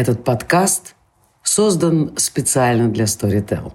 [0.00, 0.94] Этот подкаст
[1.42, 3.74] создан специально для Storytel.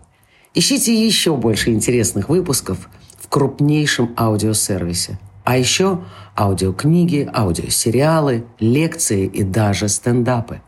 [0.55, 5.20] Ищите еще больше интересных выпусков в крупнейшем аудиосервисе.
[5.44, 6.00] А еще
[6.36, 10.62] аудиокниги, аудиосериалы, лекции и даже стендапы.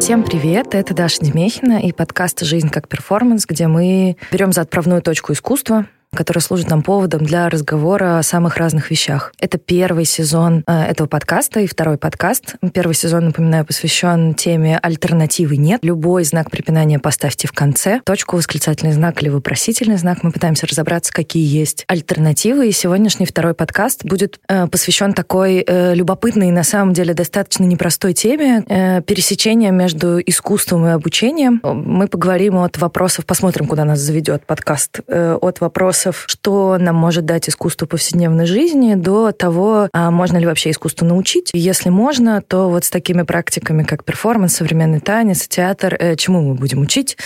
[0.00, 5.02] Всем привет, это Даша Демехина и подкаст «Жизнь как перформанс», где мы берем за отправную
[5.02, 5.84] точку искусства,
[6.18, 9.32] который служит нам поводом для разговора о самых разных вещах.
[9.38, 12.56] Это первый сезон э, этого подкаста и второй подкаст.
[12.74, 15.78] Первый сезон, напоминаю, посвящен теме «Альтернативы нет».
[15.84, 18.00] Любой знак препинания поставьте в конце.
[18.04, 20.24] Точку, восклицательный знак или вопросительный знак.
[20.24, 22.66] Мы пытаемся разобраться, какие есть альтернативы.
[22.66, 27.62] И сегодняшний второй подкаст будет э, посвящен такой э, любопытной и на самом деле достаточно
[27.62, 28.64] непростой теме
[29.06, 31.60] пересечения между искусством и обучением.
[31.62, 37.24] Мы поговорим от вопросов, посмотрим, куда нас заведет подкаст, от вопросов вопросов, что нам может
[37.24, 41.50] дать искусство повседневной жизни, до того, а можно ли вообще искусство научить.
[41.52, 46.54] Если можно, то вот с такими практиками, как перформанс, современный танец, театр, э, чему мы
[46.54, 47.16] будем учить?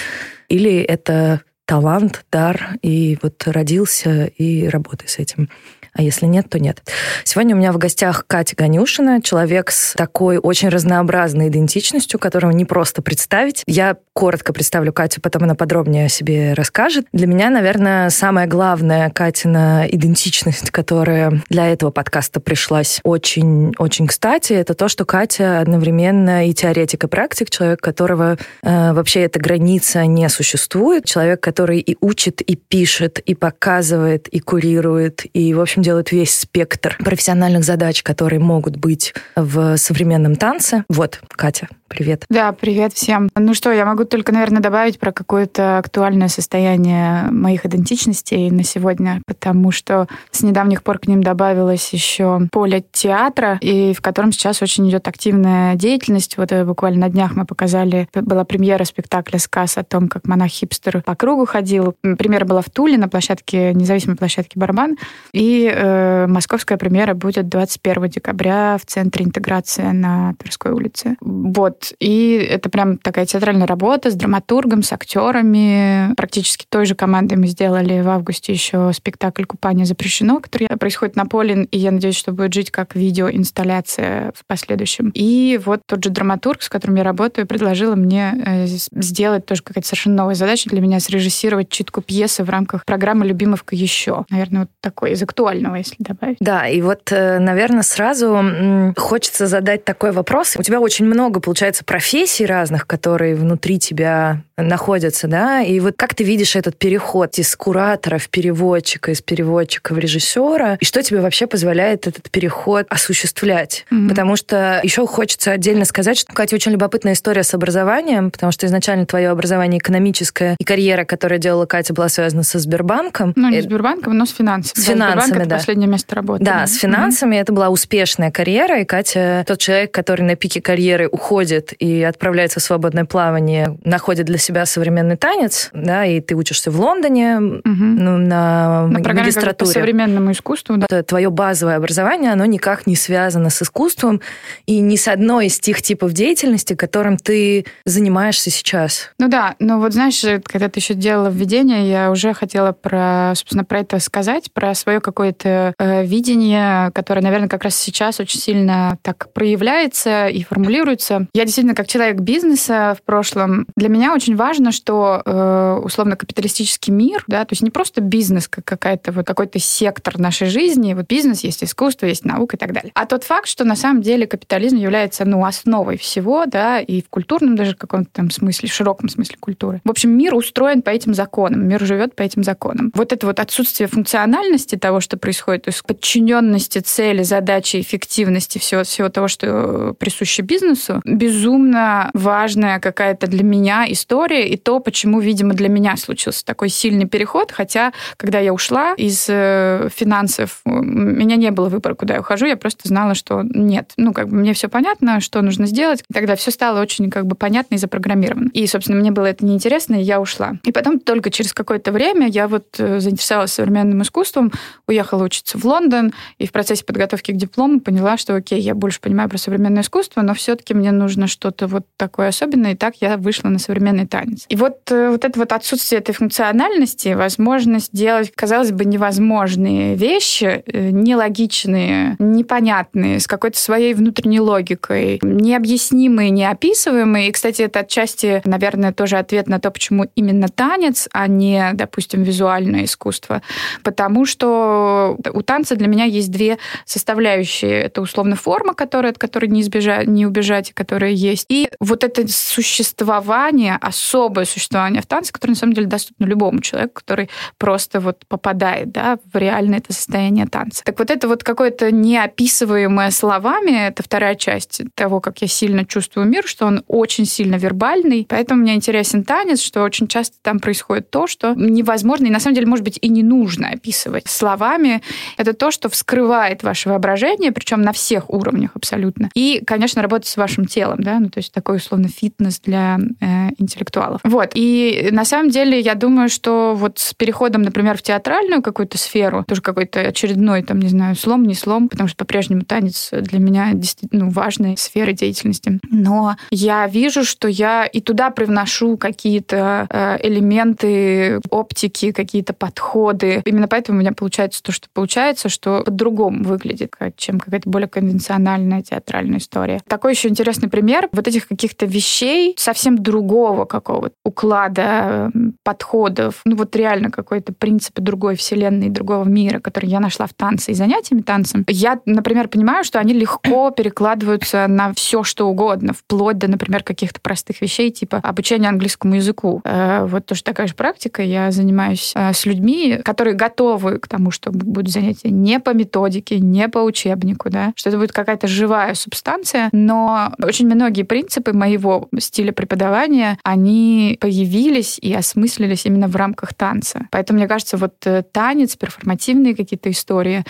[0.48, 5.48] Или это талант, дар, и вот родился, и работай с этим
[5.94, 6.82] а если нет, то нет.
[7.24, 12.64] Сегодня у меня в гостях Катя Ганюшина, человек с такой очень разнообразной идентичностью, которого не
[12.64, 13.62] просто представить.
[13.66, 17.06] Я коротко представлю Катю, потом она подробнее о себе расскажет.
[17.12, 24.74] Для меня, наверное, самая главная Катина идентичность, которая для этого подкаста пришлась очень-очень кстати, это
[24.74, 30.28] то, что Катя одновременно и теоретик, и практик, человек, которого э, вообще эта граница не
[30.28, 36.12] существует, человек, который и учит, и пишет, и показывает, и курирует, и, в общем, делают
[36.12, 40.84] весь спектр профессиональных задач, которые могут быть в современном танце.
[40.88, 42.24] Вот, Катя, Привет.
[42.30, 43.28] Да, привет всем.
[43.36, 49.20] Ну что, я могу только, наверное, добавить про какое-то актуальное состояние моих идентичностей на сегодня,
[49.26, 54.62] потому что с недавних пор к ним добавилось еще поле театра, и в котором сейчас
[54.62, 56.38] очень идет активная деятельность.
[56.38, 61.02] Вот э, буквально на днях мы показали, была премьера спектакля «Сказ» о том, как монах-хипстер
[61.02, 61.94] по кругу ходил.
[62.00, 64.96] Премьера была в Туле на площадке, независимой площадке «Барабан»,
[65.34, 71.16] и э, московская премьера будет 21 декабря в Центре интеграции на Тверской улице.
[71.20, 76.14] Вот, и это прям такая театральная работа с драматургом, с актерами.
[76.14, 81.26] Практически той же командой мы сделали в августе еще спектакль «Купание запрещено», который происходит на
[81.26, 85.10] поле, и я надеюсь, что будет жить как видеоинсталляция в последующем.
[85.14, 89.86] И вот тот же драматург, с которым я работаю, предложила мне э, сделать тоже какая-то
[89.86, 94.24] совершенно новая задача для меня, срежиссировать читку пьесы в рамках программы «Любимовка еще».
[94.30, 95.22] Наверное, вот такой из
[95.62, 96.36] актуального, если добавить.
[96.40, 100.56] Да, и вот, э, наверное, сразу хочется задать такой вопрос.
[100.56, 105.94] У тебя очень много, получается, получается, профессий разных, которые внутри тебя находятся, да, и вот
[105.96, 111.02] как ты видишь этот переход из куратора в переводчика, из переводчика в режиссера, и что
[111.02, 113.86] тебе вообще позволяет этот переход осуществлять?
[113.90, 114.08] Mm-hmm.
[114.08, 118.66] Потому что еще хочется отдельно сказать, что, Катя, очень любопытная история с образованием, потому что
[118.66, 123.32] изначально твое образование экономическое и карьера, которая делала Катя, была связана со Сбербанком.
[123.36, 124.82] Ну, не с Сбербанком, но с финансами.
[124.82, 125.54] С да, финансами, Сбербанк да.
[125.54, 126.44] это последнее место работы.
[126.44, 127.40] Да, с финансами mm-hmm.
[127.40, 132.60] это была успешная карьера, и Катя тот человек, который на пике карьеры уходит и отправляется
[132.60, 137.62] в свободное плавание, находит для себя современный танец, да, и ты учишься в Лондоне угу.
[137.64, 139.72] ну, на, на магистратуре.
[139.72, 141.02] По современному искусству, да.
[141.02, 144.20] Твое базовое образование, оно никак не связано с искусством
[144.66, 149.10] и ни с одной из тех типов деятельности, которым ты занимаешься сейчас.
[149.18, 153.64] Ну да, но вот знаешь, когда ты еще делала введение, я уже хотела про, собственно,
[153.64, 158.98] про это сказать, про свое какое-то э, видение, которое, наверное, как раз сейчас очень сильно
[159.02, 161.26] так проявляется и формулируется.
[161.34, 166.92] Я действительно, как человек бизнеса в прошлом, для меня очень важно, что э, условно капиталистический
[166.92, 171.06] мир, да, то есть не просто бизнес как какая-то вот какой-то сектор нашей жизни, вот
[171.06, 174.26] бизнес есть искусство, есть наука и так далее, а тот факт, что на самом деле
[174.26, 179.08] капитализм является ну основой всего, да, и в культурном даже каком-то там смысле, в широком
[179.08, 179.80] смысле культуры.
[179.84, 182.92] В общем, мир устроен по этим законам, мир живет по этим законам.
[182.94, 188.84] Вот это вот отсутствие функциональности того, что происходит, то есть подчиненности цели, задачи, эффективности всего
[188.84, 195.20] всего того, что присуще бизнесу, без безумно важная какая-то для меня история и то, почему,
[195.20, 197.52] видимо, для меня случился такой сильный переход.
[197.52, 202.46] Хотя, когда я ушла из э, финансов, у меня не было выбора, куда я ухожу.
[202.46, 203.92] Я просто знала, что нет.
[203.96, 206.02] Ну, как бы мне все понятно, что нужно сделать.
[206.12, 208.50] Тогда все стало очень как бы понятно и запрограммировано.
[208.52, 210.54] И, собственно, мне было это неинтересно, и я ушла.
[210.64, 214.52] И потом только через какое-то время я вот э, заинтересовалась современным искусством,
[214.86, 219.00] уехала учиться в Лондон, и в процессе подготовки к диплому поняла, что окей, я больше
[219.00, 222.72] понимаю про современное искусство, но все-таки мне нужно что-то вот такое особенное.
[222.72, 224.44] И так я вышла на современный танец.
[224.48, 230.62] И вот, э, вот это вот отсутствие этой функциональности, возможность делать, казалось бы, невозможные вещи,
[230.66, 237.28] э, нелогичные, непонятные, с какой-то своей внутренней логикой, необъяснимые, неописываемые.
[237.28, 242.22] И, кстати, это отчасти, наверное, тоже ответ на то, почему именно танец, а не, допустим,
[242.22, 243.40] визуальное искусство.
[243.82, 247.84] Потому что у танца для меня есть две составляющие.
[247.84, 251.46] Это условно форма, которая, от которой не, избежать, не убежать, которая есть.
[251.48, 256.94] И вот это существование, особое существование в танце, которое на самом деле доступно любому человеку,
[256.94, 260.82] который просто вот попадает да, в реальное это состояние танца.
[260.84, 266.26] Так вот это вот какое-то неописываемое словами, это вторая часть того, как я сильно чувствую
[266.26, 268.26] мир, что он очень сильно вербальный.
[268.28, 272.54] Поэтому мне интересен танец, что очень часто там происходит то, что невозможно, и на самом
[272.54, 275.02] деле, может быть, и не нужно описывать словами.
[275.36, 279.30] Это то, что вскрывает ваше воображение, причем на всех уровнях абсолютно.
[279.34, 283.48] И, конечно, работать с вашим телом, да, ну, то есть такой, условно, фитнес для э,
[283.92, 284.20] интеллектуалов.
[284.24, 284.50] Вот.
[284.54, 289.44] И на самом деле я думаю, что вот с переходом, например, в театральную какую-то сферу,
[289.46, 293.72] тоже какой-то очередной, там, не знаю, слом, не слом, потому что по-прежнему танец для меня
[293.72, 295.80] действительно ну, важной сферы деятельности.
[295.90, 303.42] Но я вижу, что я и туда привношу какие-то э, элементы оптики, какие-то подходы.
[303.44, 308.82] Именно поэтому у меня получается то, что получается, что по-другому выглядит, чем какая-то более конвенциональная
[308.82, 309.80] театральная история.
[309.88, 315.30] Такой еще интересный пример вот этих каких-то вещей совсем другого какого-то уклада
[315.64, 316.40] подходов.
[316.44, 320.74] Ну вот реально какой-то принцип другой вселенной, другого мира, который я нашла в танце и
[320.74, 321.64] занятиями танцем.
[321.68, 327.20] Я, например, понимаю, что они легко перекладываются на все, что угодно, вплоть до, например, каких-то
[327.20, 329.60] простых вещей, типа обучения английскому языку.
[329.64, 331.22] Э, вот тоже такая же практика.
[331.22, 336.38] Я занимаюсь э, с людьми, которые готовы к тому, что будут занятия не по методике,
[336.38, 342.08] не по учебнику, да, что это будет какая-то живая субстанция, но очень многие принципы моего
[342.18, 343.71] стиля преподавания, они
[344.20, 347.06] появились и осмыслились именно в рамках танца.
[347.10, 350.44] Поэтому, мне кажется, вот э, танец, перформативные какие-то истории,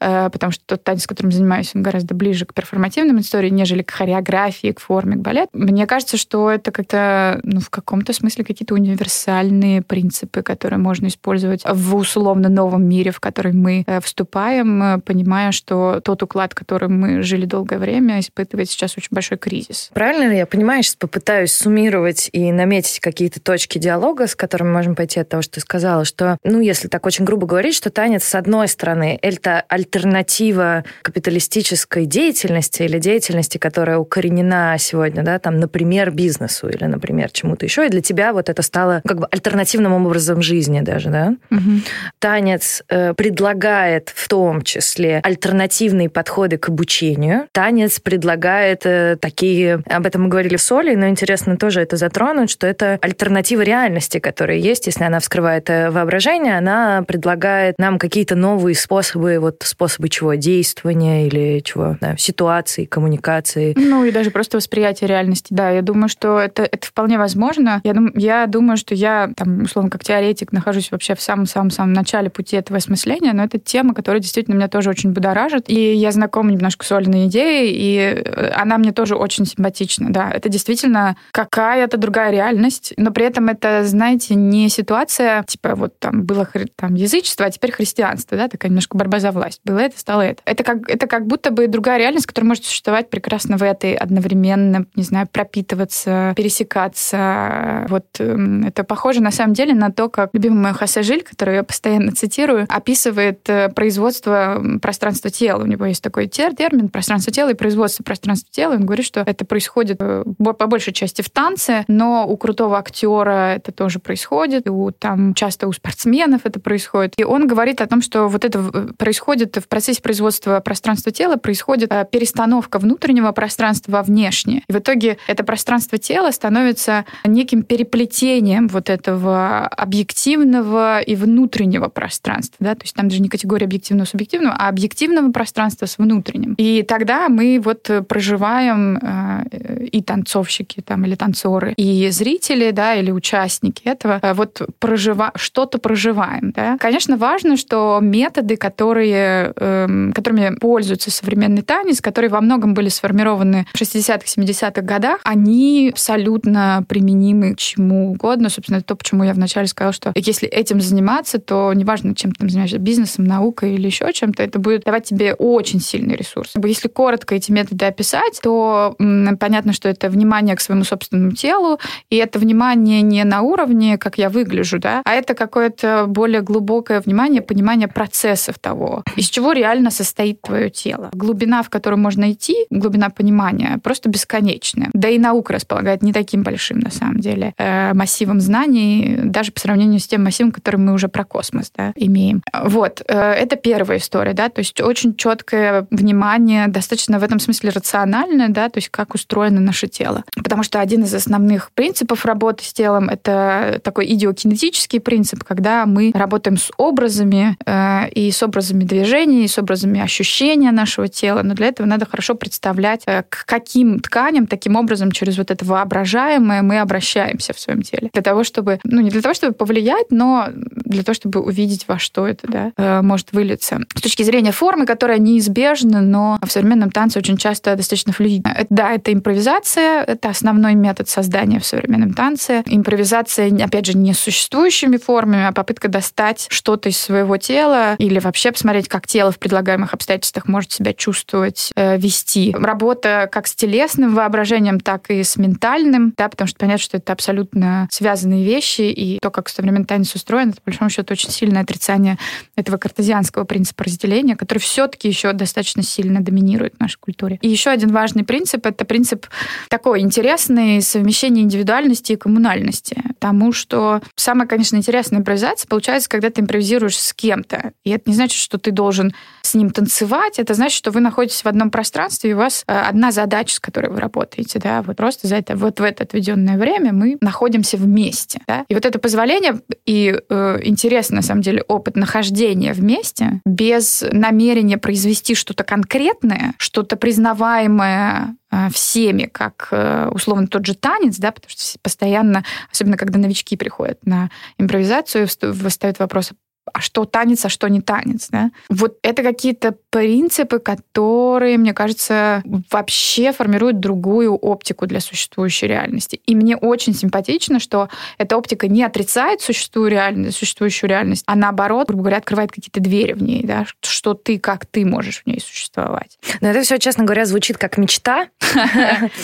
[0.00, 3.90] э, потому что тот танец, которым занимаюсь, он гораздо ближе к перформативным историям, нежели к
[3.90, 5.50] хореографии, к форме, к балету.
[5.52, 11.62] Мне кажется, что это как-то, ну, в каком-то смысле какие-то универсальные принципы, которые можно использовать
[11.64, 17.22] в условно новом мире, в который мы э, вступаем, понимая, что тот уклад, которым мы
[17.22, 19.90] жили долгое время, испытывает сейчас очень большой кризис.
[19.94, 24.96] Правильно ли я понимаю, сейчас попытаюсь суммировать и наметить какие-то точки диалога, с которыми можем
[24.96, 28.24] пойти от того, что ты сказала, что, ну, если так очень грубо говорить, что танец,
[28.24, 36.10] с одной стороны, это альтернатива капиталистической деятельности или деятельности, которая укоренена сегодня, да, там, например,
[36.10, 40.42] бизнесу или, например, чему-то еще, и для тебя вот это стало как бы альтернативным образом
[40.42, 41.36] жизни даже, да?
[41.52, 41.70] Угу.
[42.18, 47.46] Танец э, предлагает в том числе альтернативные подходы к обучению.
[47.52, 52.45] Танец предлагает э, такие, об этом мы говорили в Соли, но интересно тоже это затронуть,
[52.48, 58.34] что это альтернатива реальности, которая есть, если она вскрывает э, воображение, она предлагает нам какие-то
[58.34, 63.74] новые способы, вот способы чего, действования или чего, да, ситуации, коммуникации.
[63.76, 65.70] Ну и даже просто восприятие реальности, да.
[65.70, 67.80] Я думаю, что это, это вполне возможно.
[67.84, 72.30] Я, дум, я думаю, что я, там, условно, как теоретик, нахожусь вообще в самом-самом-самом начале
[72.30, 75.68] пути этого осмысления, но это тема, которая действительно меня тоже очень будоражит.
[75.68, 80.30] И я знакома немножко с Олиной идеей, и э, она мне тоже очень симпатична, да.
[80.30, 86.24] Это действительно какая-то другая реальность, но при этом это, знаете, не ситуация, типа вот там
[86.24, 89.60] было там язычество, а теперь христианство, да, такая немножко борьба за власть.
[89.64, 90.42] Было это, стало это.
[90.44, 94.86] Это как, это как будто бы другая реальность, которая может существовать прекрасно в этой одновременно,
[94.94, 97.86] не знаю, пропитываться, пересекаться.
[97.88, 101.56] Вот эм, это похоже на самом деле на то, как любимый мой Хосе Жиль, который
[101.56, 105.62] я постоянно цитирую, описывает э, производство пространства тела.
[105.62, 108.74] У него есть такой термин пространство тела и производство пространства тела.
[108.74, 113.54] Он говорит, что это происходит э, по большей части в танце, но у крутого актера
[113.54, 117.14] это тоже происходит, у, там часто у спортсменов это происходит.
[117.16, 118.62] И он говорит о том, что вот это
[118.96, 124.62] происходит в процессе производства пространства тела, происходит э, перестановка внутреннего пространства во внешнее.
[124.68, 132.56] И в итоге это пространство тела становится неким переплетением вот этого объективного и внутреннего пространства.
[132.60, 132.74] Да?
[132.74, 136.54] То есть там даже не категория объективного субъективного, а объективного пространства с внутренним.
[136.58, 143.10] И тогда мы вот проживаем э, и танцовщики там, или танцоры, и зрители, да, или
[143.10, 145.32] участники этого, э, вот прожива...
[145.36, 146.52] что-то проживаем.
[146.52, 146.76] Да?
[146.78, 153.66] Конечно, важно, что методы, которые, э, которыми пользуется современный танец, которые во многом были сформированы
[153.72, 158.48] в 60-х, 70-х годах, они абсолютно применимы к чему угодно.
[158.48, 162.40] Собственно, это то, почему я вначале сказала, что если этим заниматься, то неважно, чем ты
[162.40, 166.52] там занимаешься, бизнесом, наукой или еще чем-то, это будет давать тебе очень сильный ресурс.
[166.62, 171.78] Если коротко эти методы описать, то понятно, что это внимание к своему собственному телу,
[172.10, 177.00] и это внимание не на уровне, как я выгляжу, да, а это какое-то более глубокое
[177.00, 181.10] внимание, понимание процессов того, из чего реально состоит твое тело.
[181.12, 184.90] Глубина, в которую можно идти, глубина понимания просто бесконечная.
[184.92, 189.60] Да и наука располагает не таким большим, на самом деле, э, массивом знаний, даже по
[189.60, 192.42] сравнению с тем массивом, который мы уже про космос да, имеем.
[192.52, 197.70] Вот, э, это первая история, да, то есть очень четкое внимание, достаточно в этом смысле
[197.70, 200.24] рациональное, да, то есть как устроено наше тело.
[200.36, 206.12] Потому что один из основных принципов работы с телом— это такой идиокинетический принцип, когда мы
[206.14, 211.54] работаем с образами э, и с образами движения, и с образами ощущения нашего тела, но
[211.54, 216.62] для этого надо хорошо представлять, э, к каким тканям таким образом через вот это воображаемое
[216.62, 218.10] мы обращаемся в своем теле.
[218.12, 221.98] Для того, чтобы, ну не для того, чтобы повлиять, но для того, чтобы увидеть, во
[221.98, 223.80] что это да, э, может вылиться.
[223.94, 228.66] С точки зрения формы, которая неизбежна, но в современном танце очень часто достаточно флюидна.
[228.70, 232.62] Да, это импровизация, это основной метод создания в современном танце.
[232.66, 238.52] Импровизация, опять же, не существующими формами, а попытка достать что-то из своего тела или вообще
[238.52, 242.54] посмотреть, как тело в предлагаемых обстоятельствах может себя чувствовать, э, вести.
[242.58, 247.12] Работа как с телесным воображением, так и с ментальным, да, потому что понятно, что это
[247.12, 251.62] абсолютно связанные вещи, и то, как современный танец устроен, это, по большому счету, очень сильное
[251.62, 252.18] отрицание
[252.56, 257.38] этого картезианского принципа разделения, который все-таки еще достаточно сильно доминирует в нашей культуре.
[257.42, 259.26] И еще один важный принцип— это принцип
[259.68, 263.02] такой интересный совмещение индивидуальности и коммунальности.
[263.18, 267.72] Потому что самая, конечно, интересная импровизация получается, когда ты импровизируешь с кем-то.
[267.84, 271.42] И это не значит, что ты должен с ним танцевать, это значит, что вы находитесь
[271.42, 274.96] в одном пространстве, и у вас э, одна задача, с которой вы работаете, да, вот
[274.96, 278.64] просто за это, вот в это отведенное время мы находимся вместе, да.
[278.68, 284.78] И вот это позволение и э, интересный, на самом деле, опыт нахождения вместе без намерения
[284.78, 288.36] произвести что-то конкретное, что-то признаваемое
[288.70, 294.04] всеми, как э, условно тот же танец, да, потому что постоянно, особенно когда новички приходят
[294.06, 296.34] на импровизацию, восстают вопросы,
[296.72, 298.50] а что танец, а что не танец, да?
[298.68, 306.20] Вот это какие-то принципы, которые, мне кажется, вообще формируют другую оптику для существующей реальности.
[306.26, 311.88] И мне очень симпатично, что эта оптика не отрицает существующую реальность, существующую реальность, а наоборот,
[311.88, 315.40] грубо говоря, открывает какие-то двери в ней, да, что ты, как ты можешь в ней
[315.40, 316.18] существовать.
[316.40, 318.28] Но это все, честно говоря, звучит как мечта.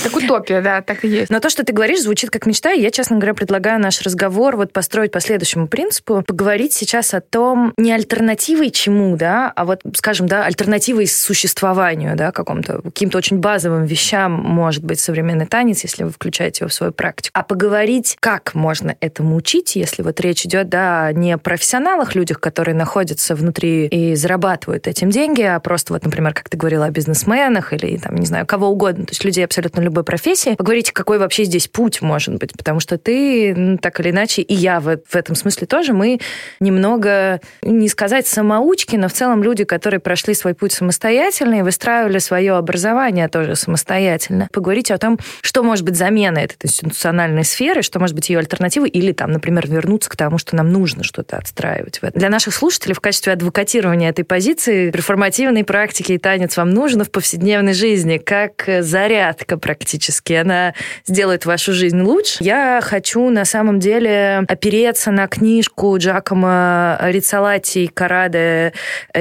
[0.03, 1.31] Как утопия, да, так и есть.
[1.31, 4.57] Но то, что ты говоришь, звучит как мечта, и я, честно говоря, предлагаю наш разговор
[4.57, 9.81] вот построить по следующему принципу, поговорить сейчас о том, не альтернативой чему, да, а вот,
[9.95, 16.05] скажем, да, альтернативой существованию, да, какому-то, каким-то очень базовым вещам может быть современный танец, если
[16.05, 17.33] вы включаете его в свою практику.
[17.33, 22.39] А поговорить, как можно этому учить, если вот речь идет, да, не о профессионалах, людях,
[22.39, 26.91] которые находятся внутри и зарабатывают этим деньги, а просто вот, например, как ты говорила, о
[26.91, 31.19] бизнесменах или, там, не знаю, кого угодно, то есть людей абсолютно любой профессии, поговорить, какой
[31.19, 34.99] вообще здесь путь может быть, потому что ты, ну, так или иначе, и я в,
[35.09, 36.21] в этом смысле тоже, мы
[36.61, 37.22] немного,
[37.63, 42.55] не сказать самоучки, но в целом люди, которые прошли свой путь самостоятельно и выстраивали свое
[42.55, 44.49] образование тоже самостоятельно.
[44.53, 48.89] Поговорить о том, что может быть заменой этой институциональной сферы, что может быть ее альтернативой,
[48.89, 52.01] или там, например, вернуться к тому, что нам нужно что-то отстраивать.
[52.15, 57.11] Для наших слушателей в качестве адвокатирования этой позиции перформативной практики и танец вам нужно в
[57.11, 60.33] повседневной жизни, как зарядка практически.
[60.33, 60.75] Она
[61.07, 62.39] сделает вашу жизнь лучше.
[62.41, 68.73] Я хочу на самом деле опереться на книжку Джакома Рицалати Караде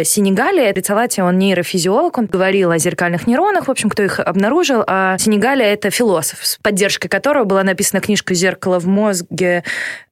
[0.04, 0.74] Сенегалия.
[0.74, 5.66] Рицалати, он нейрофизиолог, он говорил о зеркальных нейронах, в общем, кто их обнаружил, а Сенегалия—
[5.74, 9.64] это философ, с поддержкой которого была написана книжка «Зеркало в мозге»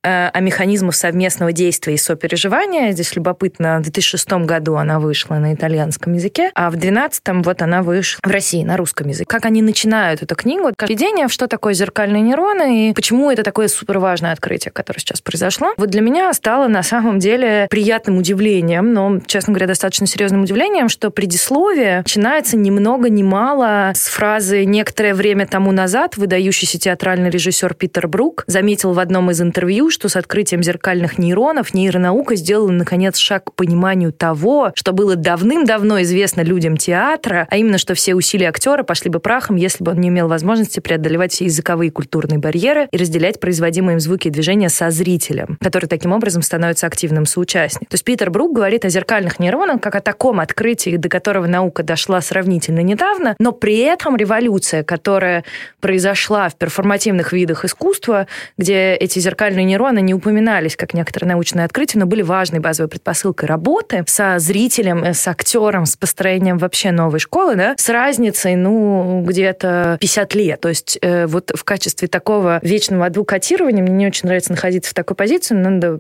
[0.03, 2.91] э, о механизмах совместного действия и сопереживания.
[2.91, 7.81] Здесь любопытно, в 2006 году она вышла на итальянском языке, а в 2012 вот она
[7.81, 9.25] вышла в России на русском языке.
[9.25, 10.71] Как они начинают эту книгу?
[10.81, 15.73] Введение что такое зеркальные нейроны и почему это такое супер важное открытие, которое сейчас произошло.
[15.77, 20.89] Вот для меня стало на самом деле приятным удивлением, но, честно говоря, достаточно серьезным удивлением,
[20.89, 27.29] что предисловие начинается ни много ни мало с фразы «Некоторое время тому назад выдающийся театральный
[27.29, 32.71] режиссер Питер Брук заметил в одном из интервью, что с открытием зеркальных нейронов нейронаука сделала,
[32.71, 38.15] наконец, шаг к пониманию того, что было давным-давно известно людям театра, а именно, что все
[38.15, 41.91] усилия актера пошли бы прахом, если бы он не имел возможности преодолевать все языковые и
[41.91, 46.87] культурные барьеры и разделять производимые им звуки и движения со зрителем, который таким образом становится
[46.87, 47.89] активным соучастником участник.
[47.89, 51.81] То есть Питер Брук говорит о зеркальных нейронах как о таком открытии, до которого наука
[51.81, 55.43] дошла сравнительно недавно, но при этом революция, которая
[55.79, 58.27] произошла в перформативных видах искусства,
[58.57, 63.47] где эти зеркальные нейроны не упоминались как некоторые научные открытия, но были важной базовой предпосылкой
[63.47, 69.97] работы со зрителем, с актером, с построением вообще новой школы, да, с разницей, ну, где-то
[69.99, 70.61] 50 лет.
[70.61, 74.93] То есть э, вот в качестве такого вечного адвокатирования мне не очень нравится находиться в
[74.93, 75.99] такой позиции, но надо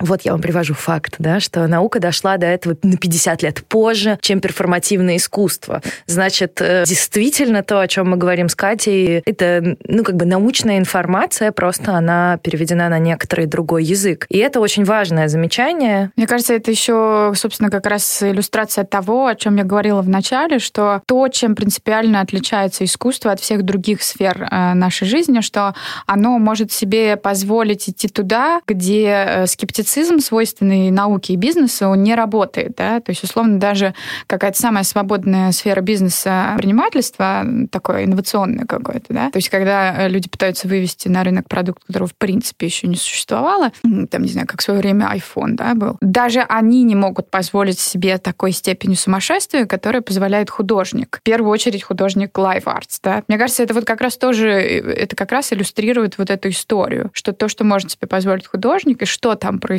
[0.00, 4.18] Вот я вам привожу факт, да, что наука дошла до этого на 50 лет позже,
[4.20, 5.82] чем перформативное искусство.
[6.06, 10.78] Значит, э, действительно то, о чем мы говорим с Катей, это, ну, как бы научная
[10.78, 14.26] информация, просто она переведена на некоторый другой язык.
[14.28, 16.10] И это очень важное замечание.
[16.16, 20.58] Мне кажется, это еще, собственно, как раз иллюстрация того, о чем я говорила в начале,
[20.58, 25.74] что то, чем принципиально отличается искусство от всех других сфер э, нашей жизни, что
[26.06, 29.46] оно может себе позволить идти туда, где э,
[29.82, 32.74] скептицизм, свойственный науке и бизнесу, он не работает.
[32.76, 33.00] Да?
[33.00, 33.94] То есть, условно, даже
[34.26, 40.28] какая-то самая свободная сфера бизнеса предпринимательства, такое инновационное какое-то, да, то есть, когда э, люди
[40.28, 44.60] пытаются вывести на рынок продукт, которого в принципе еще не существовало, там, не знаю, как
[44.60, 49.66] в свое время iPhone, да, был, даже они не могут позволить себе такой степени сумасшествия,
[49.66, 51.18] которая позволяет художник.
[51.20, 53.22] В первую очередь художник live arts, да.
[53.28, 57.10] Мне кажется, это вот как раз тоже, э, это как раз иллюстрирует вот эту историю,
[57.12, 59.71] что то, что может себе позволить художник, и что там происходит,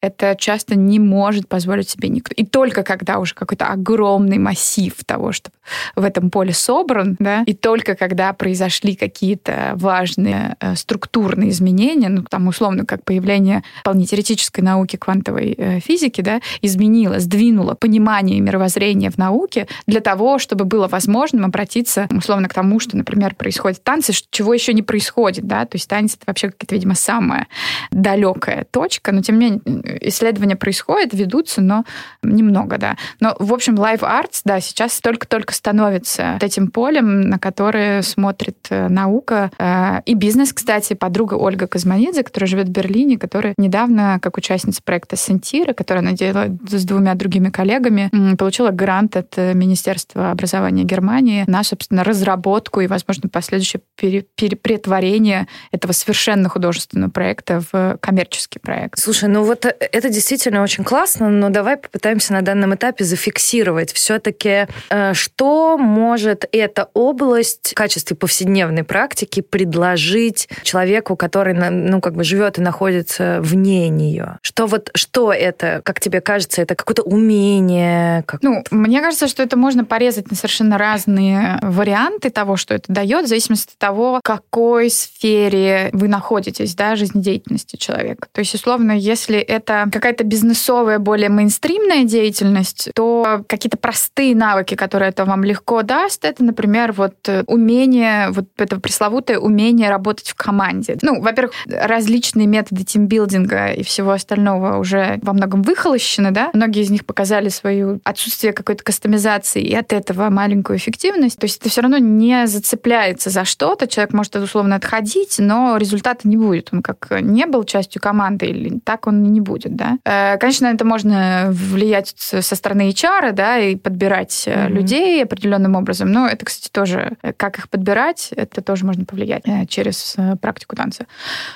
[0.00, 2.34] это часто не может позволить себе никто.
[2.36, 5.50] И только когда уже какой-то огромный массив того, что
[5.96, 12.22] в этом поле собран, да, и только когда произошли какие-то важные э, структурные изменения, ну,
[12.22, 19.10] там, условно, как появление вполне теоретической науки квантовой э, физики, да, изменило, сдвинуло понимание мировоззрения
[19.10, 23.82] в науке для того, чтобы было возможным обратиться, условно, к тому, что, например, происходит в
[23.82, 27.46] танце, чего еще не происходит, да, то есть танец— это вообще какая-то, видимо, самая
[27.90, 29.60] далекая точка, но, тем не менее,
[30.08, 31.84] исследования происходят, ведутся, но
[32.22, 32.96] немного, да.
[33.20, 38.88] Но, в общем, live arts, да, сейчас только-только становится этим полем, на которое смотрит э,
[38.88, 44.36] наука э, и бизнес, кстати, подруга Ольга Казманидзе, которая живет в Берлине, которая недавно, как
[44.36, 50.30] участница проекта Сентира, который она делает с двумя другими коллегами, получила грант от э, Министерства
[50.30, 58.58] образования Германии на, собственно, разработку и, возможно, последующее перетворение этого совершенно художественного проекта в коммерческий
[58.58, 58.98] проект.
[58.98, 64.66] Слушай, ну вот это действительно очень классно, но давай попытаемся на данном этапе зафиксировать все-таки,
[65.12, 72.58] что может эта область в качестве повседневной практики предложить человеку, который, ну, как бы живет
[72.58, 74.38] и находится вне нее?
[74.42, 78.22] Что вот, что это, как тебе кажется, это какое-то умение?
[78.24, 78.42] Как...
[78.42, 83.26] Ну, мне кажется, что это можно порезать на совершенно разные варианты того, что это дает,
[83.26, 88.28] в зависимости от того, в какой сфере вы находитесь, да, жизнедеятельности человека.
[88.32, 95.10] То есть, условно, если это какая-то бизнесовая, более мейнстримная деятельность, то какие-то простые навыки, которые
[95.10, 100.96] это вам легко даст, это, например, вот умение, вот это пресловутое умение работать в команде.
[101.02, 106.50] Ну, во-первых, различные методы тимбилдинга и всего остального уже во многом выхолощены, да.
[106.54, 111.38] Многие из них показали свое отсутствие какой-то кастомизации и от этого маленькую эффективность.
[111.38, 113.88] То есть это все равно не зацепляется за что-то.
[113.88, 116.68] Человек может условно отходить, но результата не будет.
[116.72, 119.98] Он как не был частью команды или так он не будет, да.
[120.04, 124.68] Э, конечно, это можно влиять со стороны HR, да, и подбирать mm-hmm.
[124.68, 126.10] людей определенным образом.
[126.12, 131.06] Но это, кстати, тоже, э, как их подбирать, это тоже можно повлиять через практику танца.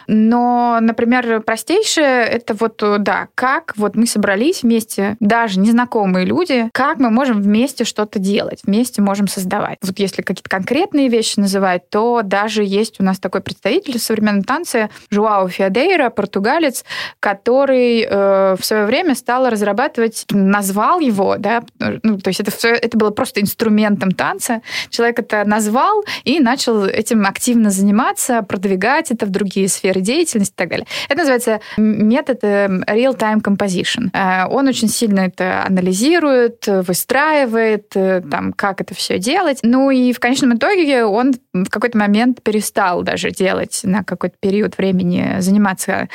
[0.06, 6.98] Но, например, простейшее это вот, да, как вот мы собрались вместе, даже незнакомые люди, как
[6.98, 9.78] мы можем вместе что-то делать, вместе можем создавать.
[9.82, 14.90] Вот если какие-то конкретные вещи называть, то даже есть у нас такой представитель современной танца
[15.10, 16.84] Жуао Фиадейра, португалец,
[17.24, 22.68] который э, в свое время стал разрабатывать, назвал его, да, ну, то есть это, все,
[22.68, 24.60] это было просто инструментом танца.
[24.90, 30.56] Человек это назвал и начал этим активно заниматься, продвигать это в другие сферы деятельности и
[30.56, 30.86] так далее.
[31.08, 34.10] Это называется метод э, real-time composition.
[34.12, 39.60] Э, он очень сильно это анализирует, выстраивает, э, там, как это все делать.
[39.62, 44.76] Ну и в конечном итоге он в какой-то момент перестал даже делать на какой-то период
[44.76, 46.10] времени заниматься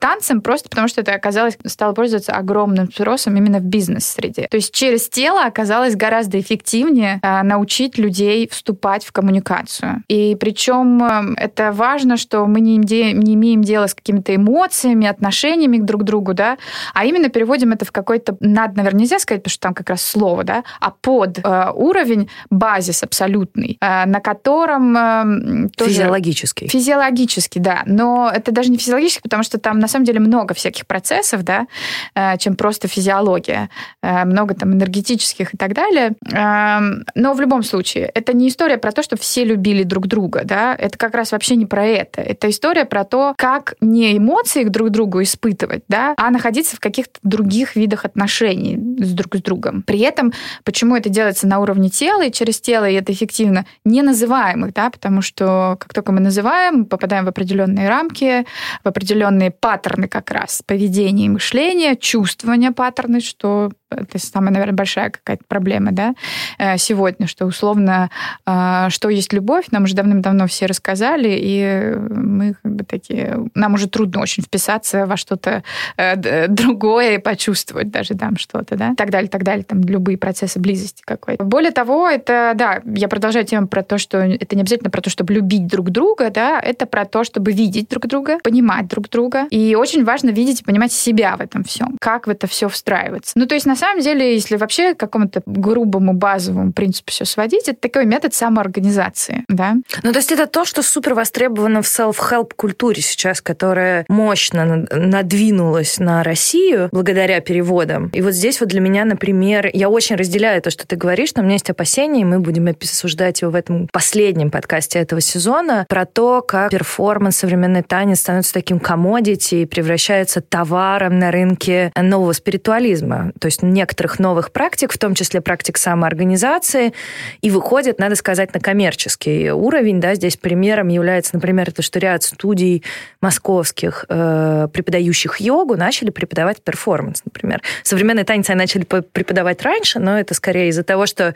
[0.00, 4.48] танцем, просто потому что это оказалось, стало пользоваться огромным спросом именно в бизнес-среде.
[4.50, 10.02] То есть через тело оказалось гораздо эффективнее научить людей вступать в коммуникацию.
[10.08, 16.00] И причем это важно, что мы не, не имеем дела с какими-то эмоциями, отношениями друг
[16.00, 16.58] к другу, да,
[16.94, 20.02] а именно переводим это в какой-то, надо, наверное, нельзя сказать, потому что там как раз
[20.02, 25.90] слово, да, а под э, уровень, базис абсолютный, э, на котором э, тоже...
[25.90, 26.66] Физиологический.
[26.66, 27.82] Физиологический, да.
[27.86, 31.42] Но это даже не физиологический, потому что там на самом деле много много всяких процессов,
[31.42, 31.66] да,
[32.14, 33.68] э, чем просто физиология.
[34.02, 36.12] Э, много там энергетических и так далее.
[36.32, 40.42] Эм, но в любом случае, это не история про то, что все любили друг друга,
[40.44, 42.22] да, это как раз вообще не про это.
[42.22, 47.20] Это история про то, как не эмоции друг другу испытывать, да, а находиться в каких-то
[47.22, 49.82] других видах отношений с друг с другом.
[49.82, 50.32] При этом,
[50.64, 54.88] почему это делается на уровне тела и через тело, и это эффективно, не называемых, да,
[54.90, 58.46] потому что как только мы называем, мы попадаем в определенные рамки,
[58.84, 65.10] в определенные паттерны как раз поведения и мышления, чувствования паттерны, что это самая, наверное, большая
[65.10, 66.14] какая-то проблема, да,
[66.58, 68.10] э, сегодня, что условно,
[68.46, 73.74] э, что есть любовь, нам уже давным-давно все рассказали, и мы как бы такие, нам
[73.74, 75.62] уже трудно очень вписаться во что-то
[75.96, 80.60] э, другое и почувствовать даже там что-то, да, так далее, так далее, там любые процессы
[80.60, 81.42] близости какой-то.
[81.44, 85.10] Более того, это, да, я продолжаю тему про то, что это не обязательно про то,
[85.10, 89.46] чтобы любить друг друга, да, это про то, чтобы видеть друг друга, понимать друг друга,
[89.50, 93.32] и очень важно видеть и понимать себя в этом всем, как в это все встраивается.
[93.36, 97.68] Ну, то есть, на самом деле, если вообще к какому-то грубому базовому принципу все сводить,
[97.68, 99.76] это такой метод самоорганизации, да.
[100.02, 105.98] Ну, то есть это то, что супер востребовано в self-help культуре сейчас, которая мощно надвинулась
[105.98, 108.08] на Россию благодаря переводам.
[108.08, 111.42] И вот здесь вот для меня, например, я очень разделяю то, что ты говоришь, но
[111.42, 115.86] у меня есть опасения, и мы будем обсуждать его в этом последнем подкасте этого сезона,
[115.88, 120.09] про то, как перформанс, современный танец становится таким комодити и превращается
[120.48, 123.32] товаром на рынке нового спиритуализма.
[123.40, 126.92] То есть некоторых новых практик, в том числе практик самоорганизации,
[127.40, 130.00] и выходит, надо сказать, на коммерческий уровень.
[130.00, 132.82] Да, здесь примером является, например, то, что ряд студий
[133.20, 137.62] московских, э, преподающих йогу, начали преподавать перформанс, например.
[137.82, 141.34] Современный танец они начали преподавать раньше, но это скорее из-за того, что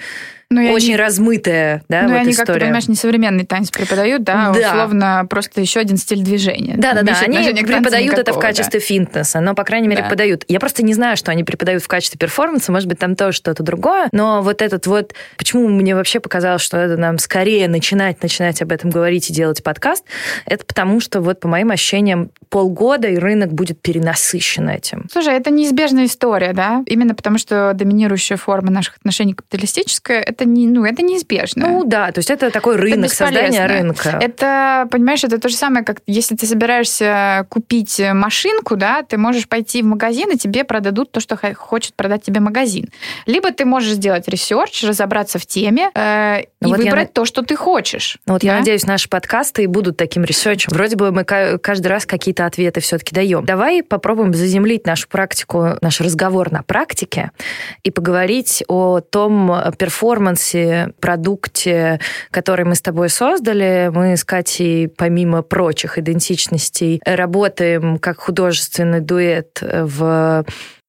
[0.51, 0.97] ну, очень не...
[0.97, 2.47] размытая, да, ну, вот они, история.
[2.47, 4.69] как ты понимаешь, не современный танец преподают, да, да.
[4.69, 6.75] условно просто еще один стиль движения.
[6.77, 8.81] Да-да-да, они преподают это в качестве да.
[8.81, 10.09] фитнеса, но, по крайней мере, да.
[10.09, 10.44] подают.
[10.48, 13.62] Я просто не знаю, что они преподают в качестве перформанса, может быть, там тоже что-то
[13.62, 15.14] другое, но вот этот вот...
[15.37, 19.62] Почему мне вообще показалось, что это нам скорее начинать, начинать об этом говорить и делать
[19.62, 20.05] подкаст,
[20.46, 25.07] это потому что вот по моим ощущениям полгода, и рынок будет перенасыщен этим.
[25.11, 26.83] Слушай, это неизбежная история, да?
[26.87, 31.66] Именно потому что доминирующая форма наших отношений капиталистическая, это не, ну, это неизбежно.
[31.66, 34.18] Ну да, то есть это такой рынок, это создание рынка.
[34.20, 38.00] Это, понимаешь, это то же самое, как если ты собираешься купить
[38.55, 42.40] машинку, да, ты можешь пойти в магазин, и тебе продадут то, что хочет продать тебе
[42.40, 42.88] магазин.
[43.27, 47.12] Либо ты можешь сделать research, разобраться в теме э, и вот выбрать я...
[47.12, 48.19] то, что ты хочешь.
[48.27, 48.49] Ну, вот да?
[48.49, 50.73] я надеюсь, наши подкасты и будут таким ресерчем.
[50.73, 53.45] Вроде бы мы каждый раз какие-то ответы все-таки даем.
[53.45, 57.31] Давай попробуем заземлить нашу практику, наш разговор на практике
[57.83, 63.90] и поговорить о том перформансе, продукте, который мы с тобой создали.
[63.93, 70.44] Мы с Катей, помимо прочих идентичностей, работаем как художественный дуэт в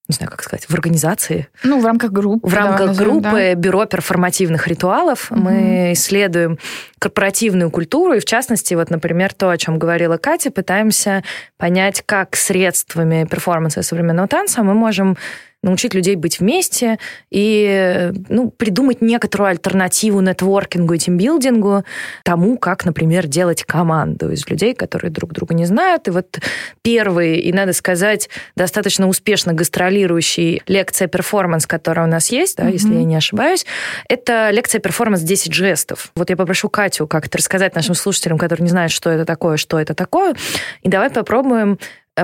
[0.08, 1.48] не знаю, как сказать, в организации.
[1.64, 2.48] Ну, в рамках группы.
[2.48, 3.56] В рамках назовем, группы да.
[3.56, 5.42] Бюро перформативных ритуалов угу.
[5.42, 6.60] мы исследуем
[7.00, 11.24] корпоративную культуру, и в частности, вот, например, то, о чем говорила Катя, пытаемся
[11.58, 15.18] понять, как средствами перформанса современного танца мы можем
[15.66, 16.98] научить людей быть вместе
[17.30, 21.84] и ну, придумать некоторую альтернативу нетворкингу и тимбилдингу
[22.24, 26.08] тому, как, например, делать команду из людей, которые друг друга не знают.
[26.08, 26.40] И вот
[26.82, 32.72] первый, и, надо сказать, достаточно успешно гастролирующий лекция перформанс, которая у нас есть, да, mm-hmm.
[32.72, 33.66] если я не ошибаюсь,
[34.08, 36.12] это лекция перформанс 10 жестов.
[36.16, 39.80] Вот я попрошу Катю как-то рассказать нашим слушателям, которые не знают, что это такое, что
[39.80, 40.36] это такое,
[40.82, 41.80] и давай попробуем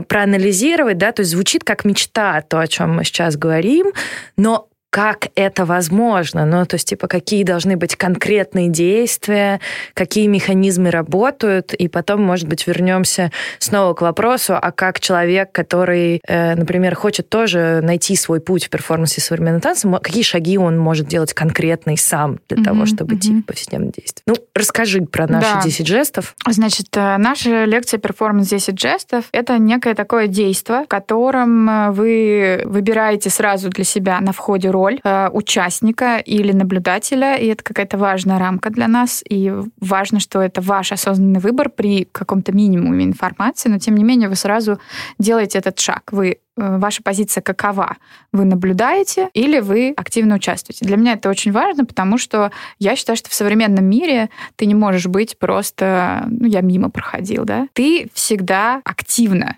[0.07, 3.91] проанализировать, да, то есть звучит как мечта, то, о чем мы сейчас говорим,
[4.37, 9.61] но как это возможно, ну, то есть, типа, какие должны быть конкретные действия,
[9.93, 16.21] какие механизмы работают, и потом, может быть, вернемся снова к вопросу, а как человек, который,
[16.27, 21.07] э, например, хочет тоже найти свой путь в перформансе современного танца, какие шаги он может
[21.07, 23.17] делать конкретный сам для mm-hmm, того, чтобы mm-hmm.
[23.17, 24.23] идти в повседневное действие?
[24.25, 25.61] Ну, расскажи про наши да.
[25.63, 26.35] 10 жестов.
[26.45, 32.63] Значит, э, наша лекция «Перформанс 10 жестов»— это некое такое действие, в котором э, вы
[32.65, 37.97] выбираете сразу для себя на входе роль, роль э, участника или наблюдателя, и это какая-то
[37.97, 43.69] важная рамка для нас, и важно, что это ваш осознанный выбор при каком-то минимуме информации,
[43.69, 44.79] но тем не менее вы сразу
[45.19, 46.11] делаете этот шаг.
[46.11, 47.97] Вы э, ваша позиция какова?
[48.33, 50.85] Вы наблюдаете или вы активно участвуете?
[50.85, 54.75] Для меня это очень важно, потому что я считаю, что в современном мире ты не
[54.75, 57.67] можешь быть просто, ну, я мимо проходил, да?
[57.73, 59.57] Ты всегда активно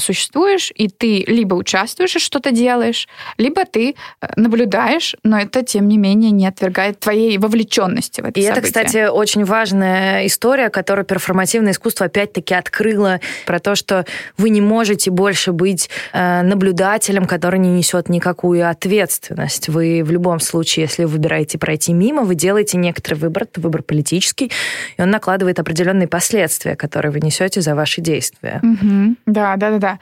[0.00, 3.08] существуешь, и ты либо участвуешь и что-то делаешь,
[3.38, 8.40] либо ты э, наблюдаешь, но это, тем не менее, не отвергает твоей вовлеченности в это
[8.40, 8.52] И событие.
[8.52, 14.04] это, кстати, очень важная история, которую перформативное искусство опять-таки открыло, про то, что
[14.36, 19.68] вы не можете больше быть э, наблюдателем, который не несет никакую ответственность.
[19.68, 23.82] Вы в любом случае, если вы выбираете пройти мимо, вы делаете некоторый выбор, это выбор
[23.82, 24.50] политический,
[24.96, 28.60] и он накладывает определенные последствия, которые вы несете за ваши действия.
[28.62, 29.16] Угу.
[29.26, 29.98] Да, да, да, да.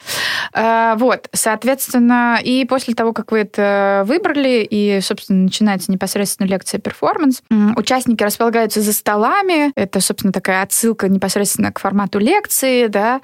[0.52, 6.80] А, вот, соответственно, и после того, как вы это выбрали, и, собственно, начинается непосредственно лекция
[6.80, 7.42] перформанс,
[7.76, 9.72] участники располагаются за столами.
[9.76, 13.20] Это, собственно, такая отсылка непосредственно к формату лекции, да,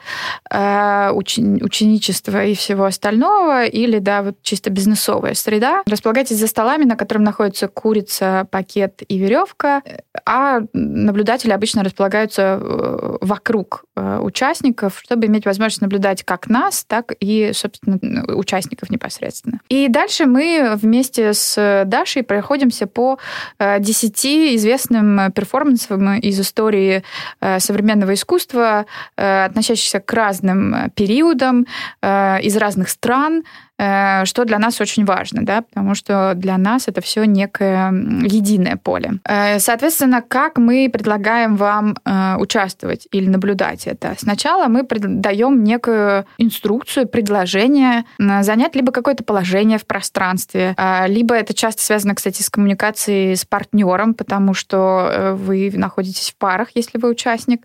[0.51, 5.83] учени- ученичества и всего остального, или, да, вот чисто бизнесовая среда.
[5.87, 9.83] Располагайтесь за столами, на котором находится курица, пакет и веревка,
[10.27, 17.13] а наблюдатели обычно располагаются э, вокруг э, участников, чтобы иметь возможность наблюдать как нас, так
[17.19, 17.99] и, собственно,
[18.37, 19.59] участников непосредственно.
[19.69, 23.19] И дальше мы вместе с Дашей проходимся по
[23.59, 27.03] 10 известным перформансам из истории
[27.41, 31.67] э, современного искусства, относящихся к разным периодам,
[32.01, 37.01] из разных стран, Э, что для нас очень важно, да, потому что для нас это
[37.01, 39.21] все некое единое поле.
[39.25, 44.15] Э, соответственно, как мы предлагаем вам э, участвовать или наблюдать это?
[44.19, 50.75] Сначала мы даем некую инструкцию, предложение занять либо какое-то положение в пространстве,
[51.07, 56.69] либо это часто связано, кстати, с коммуникацией с партнером, потому что вы находитесь в парах,
[56.75, 57.63] если вы участник,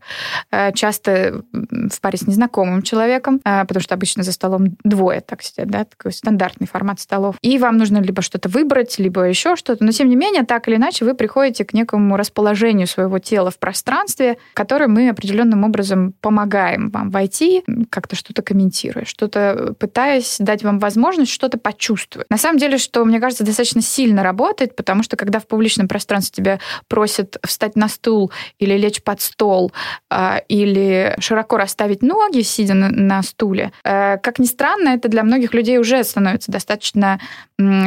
[0.74, 5.86] часто в паре с незнакомым человеком, потому что обычно за столом двое так сидят, да,
[6.12, 7.36] стандартный формат столов.
[7.42, 9.84] И вам нужно либо что-то выбрать, либо еще что-то.
[9.84, 13.60] Но, тем не менее, так или иначе, вы приходите к некому расположению своего тела в
[13.60, 20.80] пространстве, которое мы определенным образом помогаем вам войти, как-то что-то комментируя, что-то пытаясь дать вам
[20.80, 22.30] возможность что-то почувствовать.
[22.30, 26.44] На самом деле, что, мне кажется, достаточно сильно работает, потому что когда в публичном пространстве
[26.44, 29.72] тебя просят встать на стул или лечь под стол,
[30.10, 35.24] а, или широко расставить ноги, сидя на, на стуле, э, как ни странно, это для
[35.24, 37.20] многих людей уже уже становится достаточно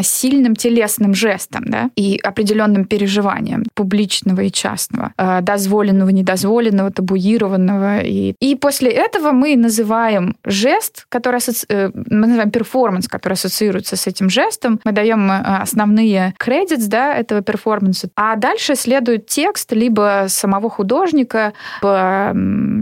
[0.03, 8.01] сильным телесным жестом да, и определенным переживанием публичного и частного, э, дозволенного, недозволенного, табуированного.
[8.01, 11.67] И, и после этого мы называем жест, который асоци...
[11.69, 14.81] Э, мы называем перформанс, который ассоциируется с этим жестом.
[14.85, 18.09] Мы даем э, основные кредитс да, этого перформанса.
[18.17, 22.33] А дальше следует текст либо самого художника, либо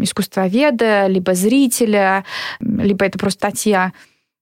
[0.02, 2.24] искусствоведа, либо зрителя,
[2.60, 3.92] либо это просто статья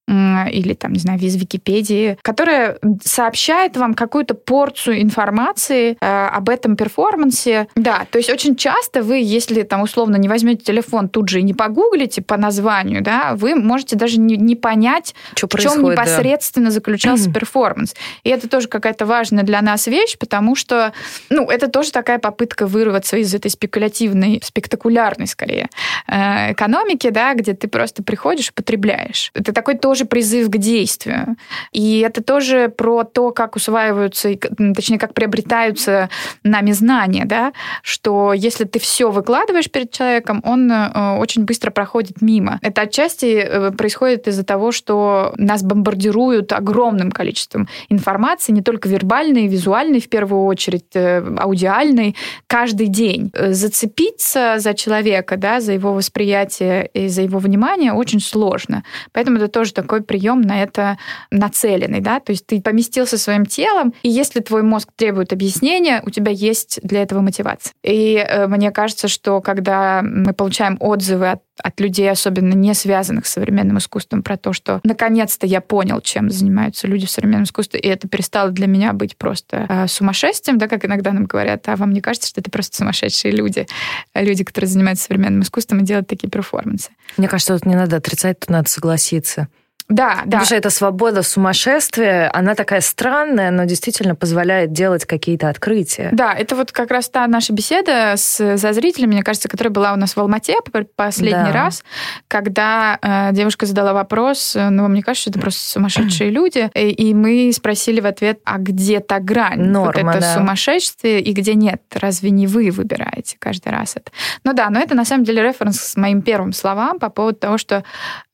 [0.07, 6.77] или там, не знаю, из Википедии, которая сообщает вам какую-то порцию информации э, об этом
[6.77, 7.69] перформансе.
[7.75, 11.43] Да, то есть очень часто вы, если там условно не возьмете телефон тут же и
[11.43, 16.67] не погуглите по названию, да, вы можете даже не, не понять, Что в чем непосредственно
[16.67, 16.73] да.
[16.73, 17.95] заключался перформанс.
[18.25, 20.93] И это тоже какая-то важная для нас вещь, потому что,
[21.31, 25.69] ну, это тоже такая попытка вырваться из этой спекулятивной, спектакулярной, скорее,
[26.09, 29.31] э, экономики, да, где ты просто приходишь и потребляешь.
[29.35, 31.37] Это такой тоже тоже призыв к действию.
[31.71, 34.29] И это тоже про то, как усваиваются,
[34.75, 36.09] точнее, как приобретаются
[36.43, 37.53] нами знания, да,
[37.83, 42.59] что если ты все выкладываешь перед человеком, он э, очень быстро проходит мимо.
[42.61, 49.47] Это отчасти э, происходит из-за того, что нас бомбардируют огромным количеством информации, не только вербальной,
[49.47, 52.17] визуальной в первую очередь, э, аудиальной,
[52.49, 53.31] каждый день.
[53.33, 58.83] Зацепиться за человека, да, за его восприятие и за его внимание очень сложно.
[59.13, 60.99] Поэтому это тоже такой прием на это
[61.31, 66.11] нацеленный, да, то есть ты поместился своим телом, и если твой мозг требует объяснения, у
[66.11, 67.73] тебя есть для этого мотивация.
[67.83, 73.27] И э, мне кажется, что когда мы получаем отзывы от от людей, особенно не связанных
[73.27, 77.81] с современным искусством, про то, что наконец-то я понял, чем занимаются люди в современном искусстве,
[77.81, 81.77] и это перестало для меня быть просто э, сумасшествием, да, как иногда нам говорят, а
[81.77, 83.67] вам не кажется, что это просто сумасшедшие люди,
[84.15, 86.91] люди, которые занимаются современным искусством и делают такие перформансы?
[87.17, 89.49] Мне кажется, тут не надо отрицать, тут надо согласиться.
[89.89, 90.23] Да, да.
[90.25, 96.09] Потому что эта свобода сумасшествия, она такая странная, но действительно позволяет делать какие-то открытия.
[96.13, 99.97] Да, это вот как раз та наша беседа с зрителями, мне кажется, которая была у
[99.97, 100.57] нас в Алмате
[100.97, 101.53] последний да.
[101.53, 101.85] раз,
[102.29, 107.53] когда э, девушка задала вопрос, ну, мне кажется, это просто сумасшедшие люди, и, и мы
[107.55, 109.61] спросили в ответ, а где та грань?
[109.61, 110.35] Норма, вот это да.
[110.35, 111.83] сумасшествие и где нет?
[111.93, 114.11] Разве не вы выбираете каждый раз это?
[114.45, 117.59] Ну да, но это на самом деле референс с моим первым словам по поводу того,
[117.59, 117.85] что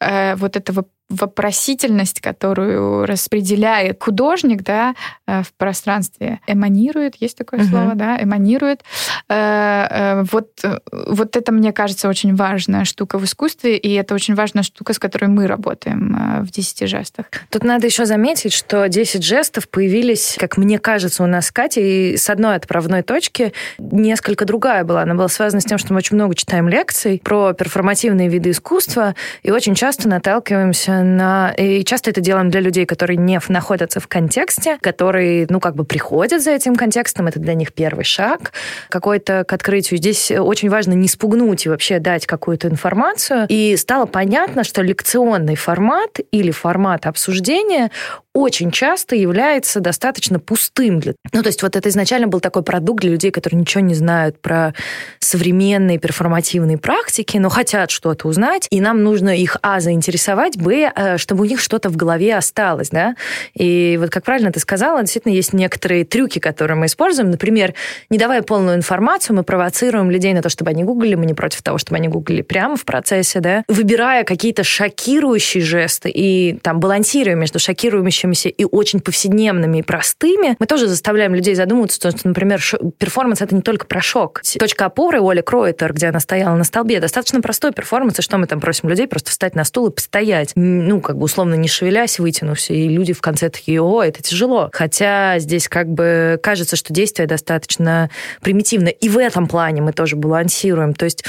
[0.01, 4.95] э, вот этого вопросительность, которую распределяет художник да,
[5.27, 7.69] э, в пространстве, эманирует, есть такое угу.
[7.69, 8.83] слово, да, эманирует.
[9.29, 10.51] Э, э, вот,
[10.93, 14.99] вот это, мне кажется, очень важная штука в искусстве, и это очень важная штука, с
[14.99, 17.27] которой мы работаем в 10 жестах.
[17.51, 22.17] Тут надо еще заметить, что 10 жестов появились, как мне кажется, у нас с Катей
[22.17, 25.03] с одной отправной точки, несколько другая была.
[25.03, 29.15] Она была связана с тем, что мы очень много читаем лекций про перформативные виды искусства,
[29.43, 31.53] и очень часто наталкиваемся на...
[31.57, 35.85] И часто это делаем для людей, которые не находятся в контексте, которые, ну, как бы
[35.85, 38.53] приходят за этим контекстом, это для них первый шаг
[38.89, 39.99] какой-то к открытию.
[39.99, 43.47] Здесь очень важно не спугнуть и вообще дать какую-то информацию.
[43.49, 47.91] И стало понятно, что лекционный формат или формат обсуждения
[48.33, 51.01] очень часто является достаточно пустым.
[51.01, 51.15] Для...
[51.33, 54.41] Ну, то есть вот это изначально был такой продукт для людей, которые ничего не знают
[54.41, 54.73] про
[55.19, 61.19] современные перформативные практики, но хотят что-то узнать, и нам нужно их, а, заинтересовать, б, э,
[61.19, 63.17] чтобы у них что-то в голове осталось, да.
[63.55, 67.31] И вот, как правильно ты сказала, действительно есть некоторые трюки, которые мы используем.
[67.31, 67.75] Например,
[68.11, 71.63] не давая полную информацию, мы провоцируем людей на то, чтобы они гуглили, мы не против
[71.63, 77.35] того, чтобы они гуглили прямо в процессе, да, выбирая какие-то шокирующие жесты и там балансируя
[77.35, 82.63] между шокирующими повторяющимися и очень повседневными и простыми, мы тоже заставляем людей задумываться, что, например,
[82.99, 84.43] перформанс— это не только про шок.
[84.59, 88.47] Точка опоры Оли Кройтер, где она стояла на столбе, достаточно простой перформанс, и что мы
[88.47, 89.07] там просим людей?
[89.07, 90.53] Просто встать на стул и постоять.
[90.55, 94.71] Ну, как бы условно не шевелясь, вытянувшись, и люди в конце такие, о, это тяжело.
[94.73, 98.11] Хотя здесь как бы кажется, что действие достаточно
[98.43, 98.89] примитивно.
[98.89, 100.95] И в этом плане мы тоже балансируем.
[100.95, 101.25] То есть,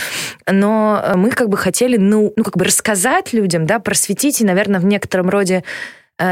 [0.50, 4.80] но мы как бы хотели, ну, ну как бы рассказать людям, да, просветить и, наверное,
[4.80, 5.64] в некотором роде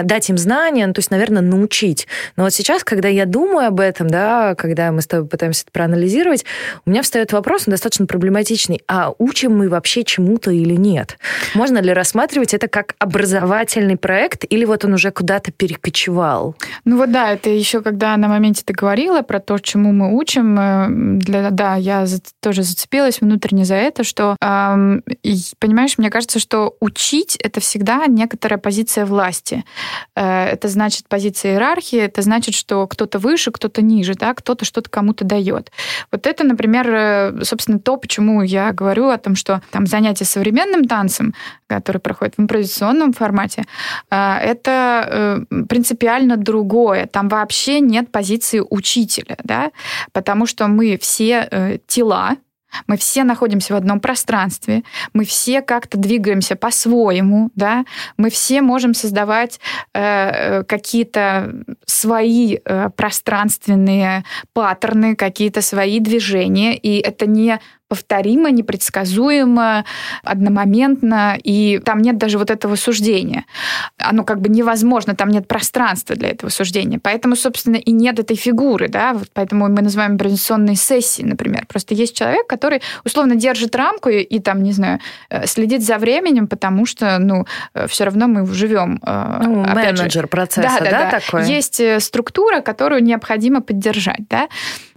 [0.04, 2.08] дать им знания, ну, то есть, наверное, научить.
[2.36, 5.72] Но вот сейчас, когда я думаю об этом, да, когда мы с тобой пытаемся это
[5.72, 6.46] проанализировать,
[6.86, 8.82] у меня встает вопрос, он достаточно проблематичный.
[8.88, 11.18] А учим мы вообще чему-то или нет?
[11.56, 16.56] Можно ли рассматривать это как образовательный проект, или вот он уже куда-то перекочевал?
[16.86, 20.58] Ну вот да, это еще когда на моменте ты говорила про то, чему мы учим,
[20.60, 20.88] э,
[21.20, 22.06] для, да, я
[22.42, 25.04] тоже зацепилась внутренне за это, что, эм,
[25.60, 29.63] понимаешь, мне кажется, что учить— это всегда некоторая позиция власти.
[30.15, 34.89] Э, это значит позиция иерархии, это значит, что кто-то выше, кто-то ниже, да, кто-то что-то
[34.89, 35.71] кому-то дает.
[36.12, 40.86] Вот это, например, э, собственно, то, почему я говорю о том, что там занятие современным
[40.86, 41.34] танцем,
[41.67, 43.63] который проходит в импровизационном формате,
[44.10, 47.05] э, это принципиально другое.
[47.05, 49.71] Там вообще нет позиции учителя, да,
[50.12, 52.38] потому что мы все тела,
[52.88, 57.86] мы все находимся в одном пространстве, мы все как-то двигаемся по-своему, да,
[58.17, 59.60] мы все можем создавать
[59.93, 61.53] э, какие-то
[61.86, 69.84] свои э, пространственные паттерны, какие-то свои движения, и это не повторимо, непредсказуемо,
[70.23, 73.45] одномоментно, и там нет даже вот этого суждения.
[73.97, 76.99] Оно как бы невозможно, там нет пространства для этого суждения.
[77.02, 81.65] Поэтому, собственно, и нет этой фигуры, да, вот поэтому мы называем импровизационные сессии, например.
[81.65, 84.99] Просто есть человек, который условно держит рамку и, и там, не знаю,
[85.32, 89.02] э, следит за временем, потому что, ну, э, все равно мы живем.
[89.04, 90.28] Э, ну, менеджер же.
[90.28, 91.47] процесса, да, да, да, да, такой?
[91.47, 94.47] Есть структура, которую необходимо поддержать, да.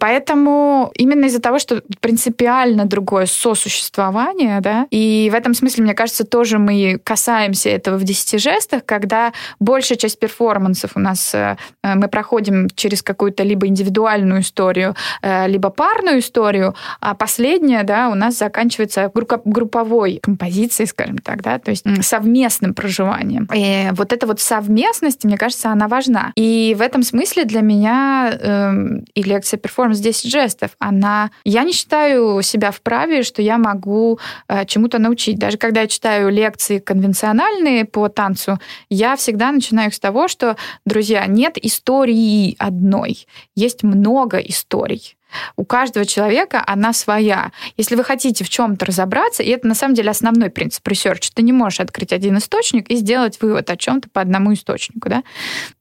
[0.02, 6.24] Поэтому именно из-за того, что принципиально другое сосуществование, да, и в этом смысле, мне кажется,
[6.24, 12.08] тоже мы касаемся этого в десяти жестах, когда большая часть перформансов у нас э, мы
[12.08, 18.36] проходим через какую-то либо индивидуальную историю, э, либо парную историю, а последняя, да, у нас
[18.36, 23.48] заканчивается групповой композицией, скажем так, да, то есть совместным проживанием.
[23.54, 26.32] И вот эта вот совместность, мне кажется, она важна.
[26.34, 28.72] И в этом смысле для меня э,
[29.14, 31.30] и лекция перформанс 10 жестов, она...
[31.44, 35.38] Я не считаю себя вправе, что я могу э, чему-то научить.
[35.38, 40.56] Даже когда я читаю лекции конвенциональные по танцу, я всегда начинаю их с того, что,
[40.84, 45.16] друзья, нет истории одной, есть много историй.
[45.56, 47.52] У каждого человека она своя.
[47.76, 51.42] Если вы хотите в чем-то разобраться, и это на самом деле основной принцип research, ты
[51.42, 55.08] не можешь открыть один источник и сделать вывод о чем-то по одному источнику.
[55.08, 55.22] Да?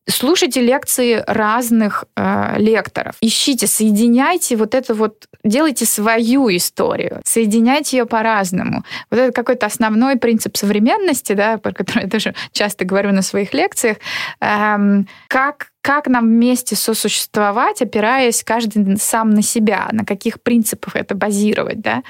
[0.10, 3.16] Слушайте лекции разных э, лекторов.
[3.22, 8.84] Ищите, соединяйте вот это вот, делайте свою историю, соединяйте ее по-разному.
[9.10, 13.54] Вот это какой-то основной принцип современности, да, про который я тоже часто говорю на своих
[13.54, 13.98] лекциях.
[14.42, 21.16] Эм, как как нам вместе сосуществовать, опираясь каждый сам на себя, на каких принципах это
[21.16, 22.04] базировать, да.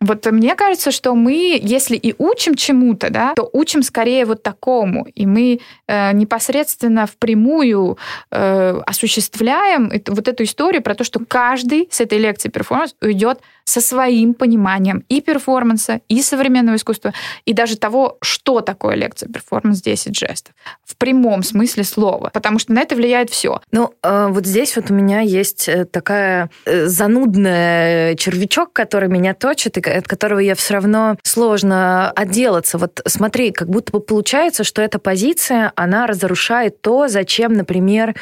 [0.00, 5.06] Вот мне кажется, что мы, если и учим чему-то, да, то учим скорее вот такому.
[5.14, 7.96] И мы э, непосредственно впрямую
[8.30, 13.40] э, осуществляем это, вот эту историю про то, что каждый с этой лекции перформанс уйдет
[13.66, 17.12] со своим пониманием и перформанса, и современного искусства,
[17.44, 20.54] и даже того, что такое лекция перформанс 10 жестов.
[20.84, 22.30] В прямом смысле слова.
[22.32, 23.60] Потому что на это влияет все.
[23.72, 29.34] Ну, э, вот здесь вот у меня есть э, такая э, занудная червячок, который меня
[29.34, 32.78] точит, и от которого я все равно сложно отделаться.
[32.78, 38.14] Вот смотри, как будто бы получается, что эта позиция, она разрушает то, зачем, например,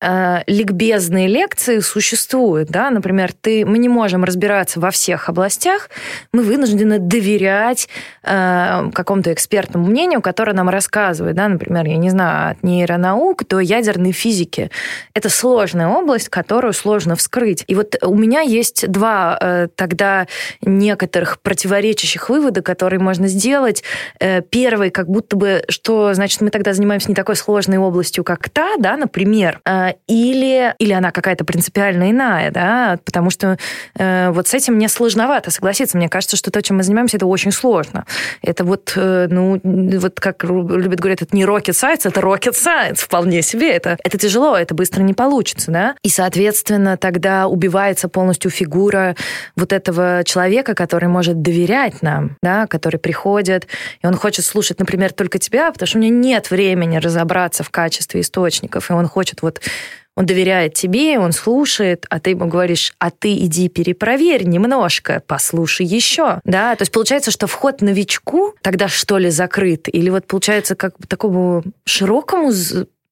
[0.00, 5.90] э, ликбезные лекции существуют, да, например, ты, мы не можем разбираться во всех областях,
[6.32, 7.88] мы вынуждены доверять
[8.22, 13.60] э, какому-то экспертному мнению, которое нам рассказывает, да, например, я не знаю, от нейронаук до
[13.60, 14.70] ядерной физики.
[15.14, 17.64] Это сложная область, которую сложно вскрыть.
[17.66, 20.26] И вот у меня есть два э, тогда
[20.62, 23.82] некоторых противоречащих вывода, которые можно сделать.
[24.20, 28.48] Э, первый, как будто бы, что, значит, мы тогда занимаемся не такой сложной областью, как
[28.48, 33.58] та, да, например, э, или, или она какая-то принципиально иная, да, потому что
[33.96, 35.96] э, вот с этим мне сложновато согласиться.
[35.96, 38.06] Мне кажется, что то, чем мы занимаемся, это очень сложно.
[38.42, 42.96] Это вот, э, ну, вот как любят говорить, это не rocket science, это rocket science
[42.96, 43.70] вполне себе.
[43.70, 45.94] Это, это тяжело, это быстро не получится, да.
[46.02, 49.16] И, соответственно, тогда убивается полностью фигура
[49.56, 53.66] вот этого человека, который может доверять нам, да, который приходит,
[54.02, 57.70] и он хочет слушать, например, только тебя, потому что у него нет времени разобраться в
[57.70, 59.60] качестве источников, и он хочет вот
[60.18, 65.86] он доверяет тебе, он слушает, а ты ему говоришь, а ты иди перепроверь немножко, послушай
[65.86, 66.40] еще.
[66.44, 69.86] Да, то есть получается, что вход новичку тогда что ли закрыт?
[69.86, 72.50] Или вот получается как бы такому широкому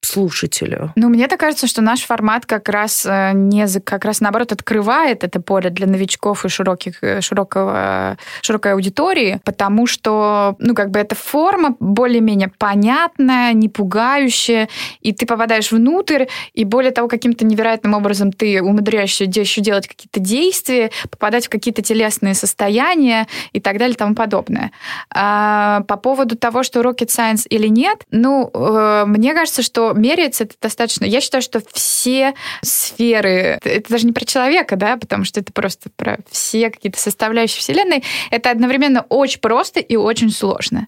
[0.03, 0.93] слушателю?
[0.97, 5.25] Ну, мне так кажется, что наш формат как раз э, не как раз наоборот открывает
[5.25, 10.99] это поле для новичков и широких, э, широкого, широкой аудитории, потому что, ну, как бы
[10.99, 14.69] эта форма более-менее понятная, не пугающая,
[15.01, 20.21] и ты попадаешь внутрь, и более того, каким-то невероятным образом ты умудряешься еще делать какие-то
[20.21, 24.71] действия, попадать в какие-то телесные состояния и так далее и тому подобное.
[25.11, 30.45] А по поводу того, что rocket science или нет, ну, э, мне кажется, что меряется
[30.45, 31.05] это достаточно.
[31.05, 35.91] Я считаю, что все сферы, это даже не про человека, да, потому что это просто
[35.95, 40.87] про все какие-то составляющие Вселенной, это одновременно очень просто и очень сложно.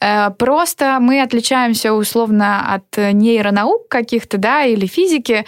[0.00, 5.44] Э, просто мы отличаемся условно от нейронаук каких-то, да, или физики,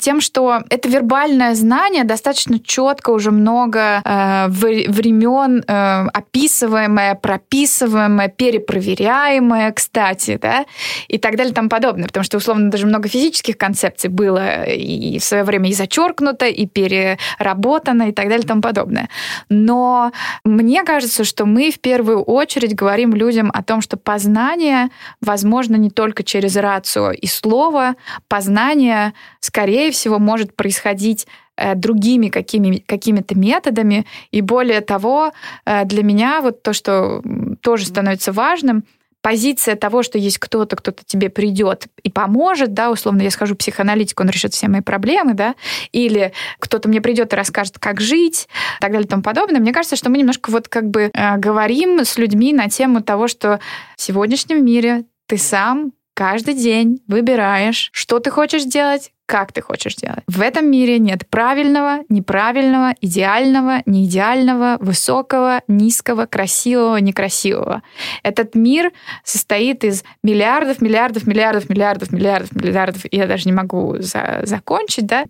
[0.00, 9.72] тем, что это вербальное знание достаточно четко уже много э, времен э, описываемое, прописываемое, перепроверяемое,
[9.72, 10.66] кстати, да,
[11.08, 12.06] и так далее и тому подобное.
[12.16, 16.64] Потому что, условно, даже много физических концепций было и в свое время и зачеркнуто, и
[16.64, 19.10] переработано, и так далее и тому подобное.
[19.50, 20.12] Но
[20.42, 24.88] мне кажется, что мы в первую очередь говорим людям о том, что познание
[25.20, 27.96] возможно не только через рацию и слово,
[28.28, 31.26] познание, скорее всего, может происходить
[31.58, 34.06] э, другими какими, какими-то методами.
[34.30, 35.32] И более того,
[35.66, 37.22] э, для меня вот то, что
[37.60, 38.84] тоже становится важным,
[39.26, 43.58] позиция того, что есть кто-то, кто-то тебе придет и поможет, да, условно, я схожу к
[43.58, 45.56] психоаналитику, он решит все мои проблемы, да,
[45.90, 48.46] или кто-то мне придет и расскажет, как жить,
[48.78, 49.60] и так далее и тому подобное.
[49.60, 53.26] Мне кажется, что мы немножко вот как бы э, говорим с людьми на тему того,
[53.26, 53.58] что
[53.96, 59.96] в сегодняшнем мире ты сам каждый день выбираешь, что ты хочешь делать, как ты хочешь
[59.96, 60.22] делать.
[60.28, 67.82] В этом мире нет правильного, неправильного, идеального, неидеального, высокого, низкого, красивого, некрасивого.
[68.22, 68.92] Этот мир
[69.24, 75.24] состоит из миллиардов, миллиардов, миллиардов, миллиардов, миллиардов, миллиардов, я даже не могу за закончить, да,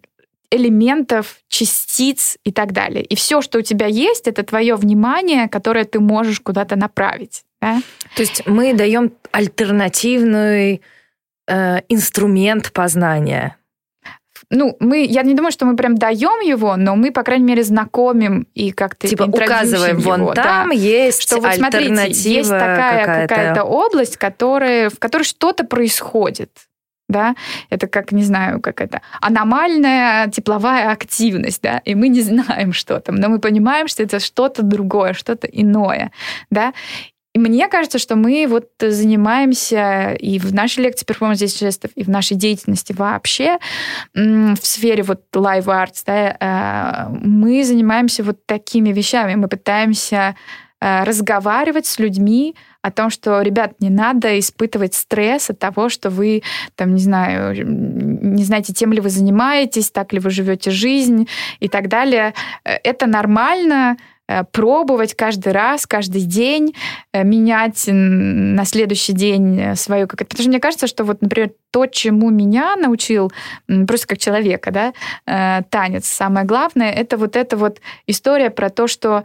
[0.51, 3.03] элементов, частиц и так далее.
[3.03, 7.45] И все, что у тебя есть, это твое внимание, которое ты можешь куда-то направить.
[7.61, 7.81] Да?
[8.15, 10.83] То есть мы даем альтернативный
[11.49, 13.57] э, инструмент познания
[14.51, 17.65] ну, мы, я не думаю, что мы прям даем его, но мы, по крайней мере,
[17.65, 23.01] знакомим и как-то типа указываем, его, вон там да, есть что вот смотрите, есть такая
[23.01, 26.51] какая-то, какая область, которая, в которой что-то происходит.
[27.09, 27.37] Да,
[27.71, 32.99] это как, не знаю, как это, аномальная тепловая активность, да, и мы не знаем, что
[32.99, 36.11] там, но мы понимаем, что это что-то другое, что-то иное,
[36.51, 36.73] да,
[37.37, 42.03] и мне кажется, что мы вот занимаемся и в нашей лекции перформанс 10 жестов, и
[42.03, 43.59] в нашей деятельности вообще
[44.15, 49.35] в сфере вот live arts, да, э, мы занимаемся вот такими вещами.
[49.35, 50.35] Мы пытаемся
[50.81, 56.09] э, разговаривать с людьми о том, что, ребят, не надо испытывать стресс от того, что
[56.09, 56.43] вы,
[56.75, 61.29] там, не знаю, не знаете, тем ли вы занимаетесь, так ли вы живете жизнь
[61.61, 62.33] и так далее.
[62.65, 63.99] Э, это нормально,
[64.53, 66.75] пробовать каждый раз, каждый день,
[67.13, 70.07] э, менять на следующий день свою...
[70.07, 70.21] Как...
[70.21, 73.31] Потому что мне кажется, что вот, например, то, чему меня научил
[73.87, 79.25] просто как человека, да, танец, самое главное, это вот эта вот история про то, что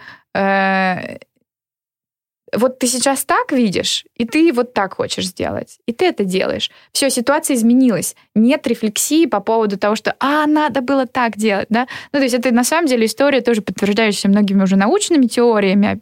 [2.54, 6.72] вот ты сейчас так видишь, и ты вот так хочешь сделать, и ты это делаешь.
[6.92, 8.16] Все, ситуация изменилась.
[8.36, 11.88] Нет рефлексии по поводу того, что «а, надо было так делать», да?
[12.12, 16.02] Ну, то есть это на самом деле история тоже подтверждающаяся многими уже научными теориями,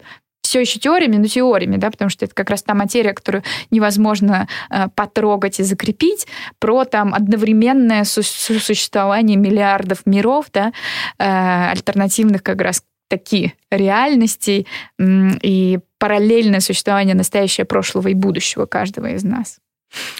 [0.49, 4.47] все еще теориями, но теориями, да, потому что это как раз та материя, которую невозможно
[4.71, 6.25] э, потрогать и закрепить,
[6.57, 10.73] про там одновременное существование миллиардов миров, да,
[11.19, 14.65] э, альтернативных как раз такие реальностей
[14.97, 19.59] и параллельное существование настоящего, прошлого и будущего каждого из нас.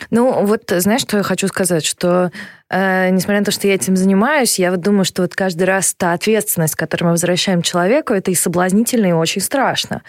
[0.10, 2.32] Ну, вот знаешь, что я хочу сказать, что
[2.70, 5.94] э, несмотря на то, что я этим занимаюсь, я вот думаю, что вот каждый раз
[5.96, 10.02] та ответственность, которую мы возвращаем человеку, это и соблазнительно, и очень страшно.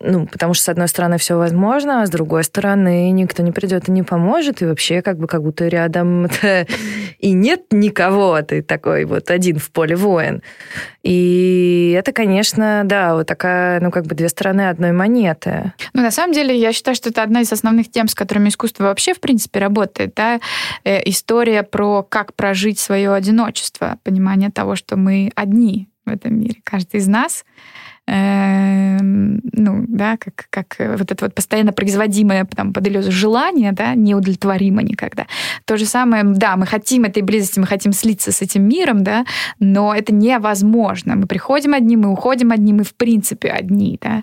[0.00, 3.88] Ну, потому что, с одной стороны, все возможно, а с другой стороны, никто не придет
[3.88, 6.28] и не поможет, и вообще как бы как будто рядом
[7.18, 10.42] и нет никого, ты такой вот один в поле воин.
[11.02, 15.72] И это, конечно, да, вот такая, ну, как бы две стороны одной монеты.
[15.94, 18.84] Ну, на самом деле, я считаю, что это одна из основных тем, с которыми искусство
[18.84, 20.40] вообще, в принципе, работает, да,
[20.84, 26.60] э, история про как прожить свое одиночество, понимание того, что мы одни в этом мире,
[26.64, 27.44] каждый из нас
[28.10, 33.94] Эм, ну, да, как, как вот это вот постоянно производимое там, под иллюзию желание, да,
[33.94, 35.26] неудовлетворимо никогда.
[35.66, 39.26] То же самое, да, мы хотим этой близости, мы хотим слиться с этим миром, да,
[39.58, 41.16] но это невозможно.
[41.16, 44.22] Мы приходим одни, мы уходим одни, мы в принципе одни, да.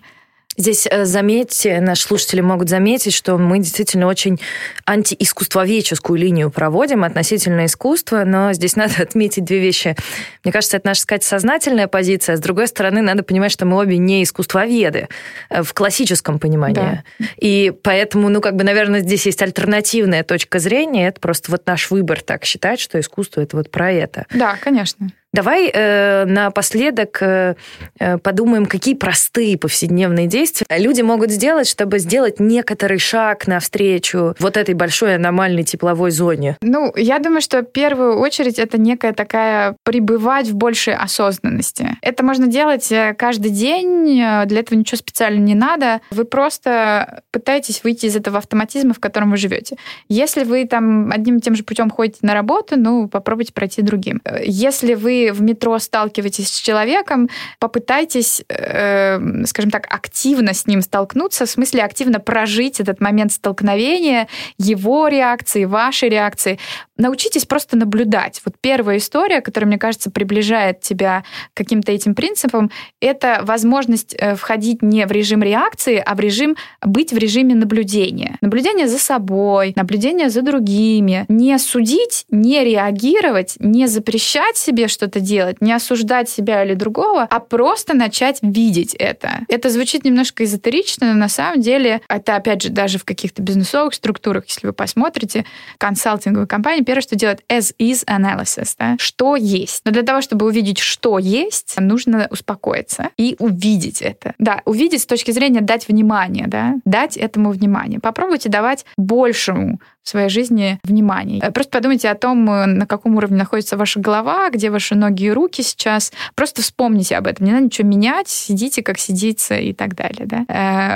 [0.57, 4.39] Здесь, э, заметьте, наши слушатели могут заметить, что мы действительно очень
[4.85, 9.95] антиискусствоведческую линию проводим относительно искусства, но здесь надо отметить две вещи.
[10.43, 13.77] Мне кажется, это наша, сказать, сознательная позиция, а с другой стороны, надо понимать, что мы
[13.77, 15.09] обе не искусствоведы
[15.49, 16.75] э, в классическом понимании.
[16.75, 17.03] Да.
[17.37, 21.91] И поэтому, ну, как бы, наверное, здесь есть альтернативная точка зрения, это просто вот наш
[21.91, 24.25] выбор так считать, что искусство— это вот про это.
[24.33, 25.09] Да, конечно.
[25.35, 27.55] Давай э, напоследок э,
[27.99, 34.55] э, подумаем, какие простые повседневные действия люди могут сделать, чтобы сделать некоторый шаг навстречу вот
[34.55, 36.55] этой большой аномальной тепловой зоне.
[36.61, 41.97] Ну, я думаю, что в первую очередь это некая такая пребывать в большей осознанности.
[42.01, 45.99] Это можно делать э, каждый день, э, для этого ничего специально не надо.
[46.11, 49.75] Вы просто пытаетесь выйти из этого автоматизма, в котором вы живете.
[50.07, 54.21] Если вы там одним и тем же путем ходите на работу, ну, попробуйте пройти другим.
[54.41, 61.45] Если вы в метро сталкиваетесь с человеком, попытайтесь, э, скажем так, активно с ним столкнуться,
[61.45, 66.59] в смысле активно прожить этот момент столкновения, его реакции, вашей реакции.
[66.97, 68.41] Научитесь просто наблюдать.
[68.45, 71.23] Вот первая история, которая, мне кажется, приближает тебя
[71.53, 72.71] к каким-то этим принципам,
[73.01, 78.37] это возможность э, входить не в режим реакции, а в режим быть в режиме наблюдения.
[78.41, 81.25] Наблюдение за собой, наблюдение за другими.
[81.27, 87.23] Не судить, не реагировать, не запрещать себе что-то это делать, не осуждать себя или другого,
[87.23, 89.45] а просто начать видеть это.
[89.47, 93.93] Это звучит немножко эзотерично, но на самом деле это, опять же, даже в каких-то бизнесовых
[93.93, 95.45] структурах, если вы посмотрите,
[95.77, 99.83] консалтинговые компании, первое, что делают as-is analysis, да, что есть.
[99.85, 104.33] Но для того, чтобы увидеть, что есть, нужно успокоиться и увидеть это.
[104.37, 108.01] Да, увидеть с точки зрения дать внимание, да, дать этому внимание.
[108.01, 111.41] Попробуйте давать большему в своей жизни внимание.
[111.41, 115.25] Э, просто подумайте о том, э, на каком уровне находится ваша голова, где ваши ноги
[115.25, 116.11] и руки сейчас.
[116.35, 117.45] Просто вспомните об этом.
[117.45, 120.25] Не надо ничего менять, сидите, как сидится и так далее.
[120.25, 120.45] Да?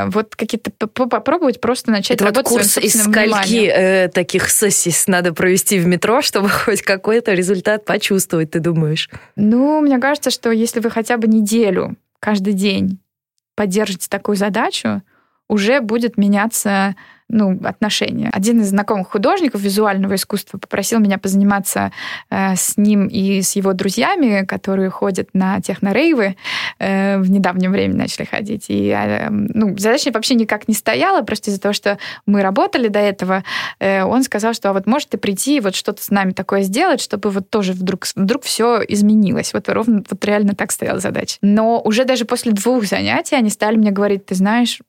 [0.06, 4.94] Э, вот какие-то попробовать просто начать Это работать вот курс из скольки э, таких сессий
[5.08, 9.10] надо провести в метро, чтобы хоть какой-то результат почувствовать, ты думаешь?
[9.36, 13.00] Ну, мне кажется, что если вы хотя бы неделю каждый день
[13.56, 15.02] поддержите такую задачу,
[15.48, 16.96] уже будет меняться
[17.30, 18.30] ну, отношения.
[18.34, 21.92] Один из знакомых художников визуального искусства попросил меня позаниматься
[22.30, 26.36] э, с ним и с его друзьями, которые ходят на технорейвы,
[26.80, 28.66] э, в недавнем времени начали ходить.
[28.70, 33.00] И э, ну, задача вообще никак не стояла, просто из-за того, что мы работали до
[33.00, 33.44] этого,
[33.80, 36.64] э, он сказал, что а вот может ты прийти и вот что-то с нами такое
[36.64, 39.54] сделать, чтобы вот тоже вдруг, вдруг все изменилось.
[39.54, 41.38] Вот ровно, вот реально так стояла задача.
[41.42, 44.80] Но уже даже после двух занятий они стали мне говорить, ты знаешь,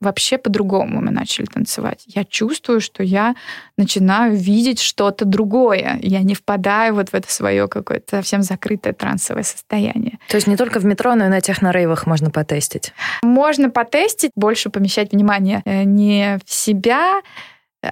[0.00, 2.04] вообще по-другому мы начали танцевать танцевать.
[2.06, 3.34] Я чувствую, что я
[3.76, 5.98] начинаю видеть что-то другое.
[6.02, 10.18] Я не впадаю вот в это свое какое-то совсем закрытое трансовое состояние.
[10.28, 12.92] То есть не только в метро, но и на технорейвах можно потестить?
[13.22, 17.20] Можно потестить, больше помещать внимание э, не в себя,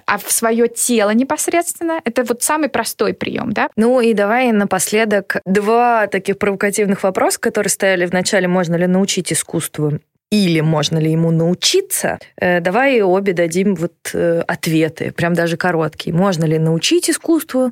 [0.05, 2.01] а в свое тело непосредственно.
[2.03, 3.69] Это вот самый простой прием, да?
[3.75, 8.47] Ну и давай напоследок два таких провокативных вопроса, которые стояли в начале.
[8.47, 9.99] Можно ли научить искусству
[10.31, 16.15] или можно ли ему научиться, э, давай обе дадим вот э, ответы, прям даже короткие.
[16.15, 17.71] Можно ли научить искусству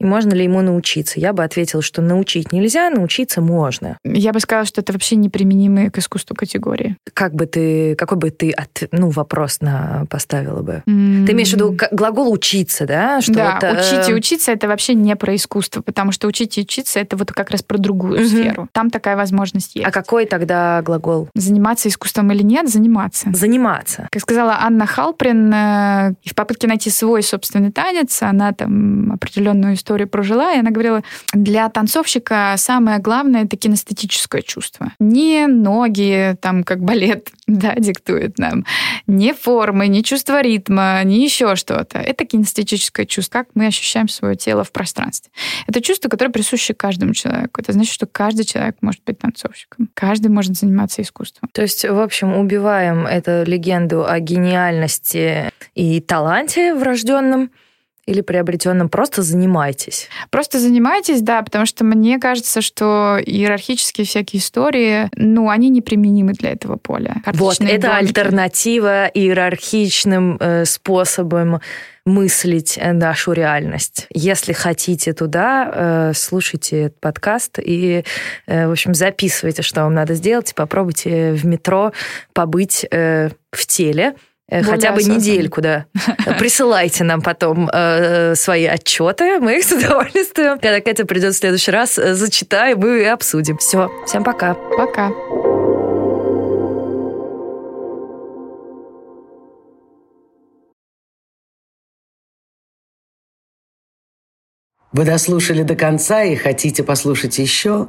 [0.00, 1.20] и можно ли ему научиться?
[1.20, 3.98] Я бы ответила, что научить нельзя, научиться можно.
[4.02, 6.96] Я бы сказала, что это вообще неприменимые к искусству категории.
[7.12, 10.82] Как бы ты, какой бы ты от, ну, вопрос на, поставила бы?
[10.86, 11.26] Mm.
[11.26, 13.20] Ты имеешь в виду глагол учиться, да?
[13.20, 13.80] Что да, вот, э...
[13.80, 17.32] учить и учиться это вообще не про искусство, потому что учить и учиться это вот
[17.32, 18.26] как раз про другую mm-hmm.
[18.26, 18.68] сферу.
[18.72, 19.86] Там такая возможность есть.
[19.86, 21.28] А какой тогда глагол?
[21.34, 23.28] Заниматься искусством или нет, заниматься.
[23.32, 24.08] Заниматься.
[24.10, 29.89] Как сказала Анна Халприн, э, в попытке найти свой собственный танец, она там определенную историю
[29.90, 34.92] историю прожила, и она говорила, для танцовщика самое главное— это кинестетическое чувство.
[35.00, 38.64] Не ноги, там, как балет, да, диктует нам,
[39.08, 41.98] не формы, не чувство ритма, не еще что-то.
[41.98, 45.32] Это кинестетическое чувство, как мы ощущаем свое тело в пространстве.
[45.66, 47.60] Это чувство, которое присуще каждому человеку.
[47.60, 49.88] Это значит, что каждый человек может быть танцовщиком.
[49.94, 51.48] Каждый может заниматься искусством.
[51.52, 57.50] То есть, в общем, убиваем эту легенду о гениальности и таланте врожденном,
[58.06, 60.08] или приобретенном, просто занимайтесь.
[60.30, 66.50] Просто занимайтесь, да, потому что мне кажется, что иерархические всякие истории, ну, они неприменимы для
[66.52, 67.16] этого поля.
[67.26, 67.86] Вот, это домики.
[67.86, 71.60] альтернатива иерархичным э, способам
[72.04, 74.06] мыслить э, нашу реальность.
[74.12, 78.04] Если хотите туда, э, слушайте этот подкаст и,
[78.46, 81.92] э, в общем, записывайте, что вам надо сделать, и попробуйте в метро
[82.32, 84.14] побыть в теле,
[84.50, 85.18] Более хотя бы осознанно.
[85.18, 85.86] недельку, да.
[86.38, 91.70] Присылайте нам потом э, свои отчеты, мы их с удовольствием, когда Катя придет в следующий
[91.70, 93.58] раз, э, зачитаем и обсудим.
[93.58, 94.54] Все, всем пока.
[94.76, 95.10] Пока.
[104.92, 107.86] Вы дослушали до конца и хотите послушать еще?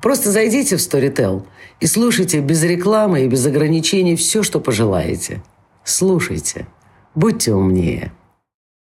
[0.00, 1.46] Просто зайдите в Storytel
[1.80, 5.42] и слушайте без рекламы и без ограничений все, что пожелаете–
[5.84, 6.66] Слушайте,
[7.14, 8.12] будьте умнее.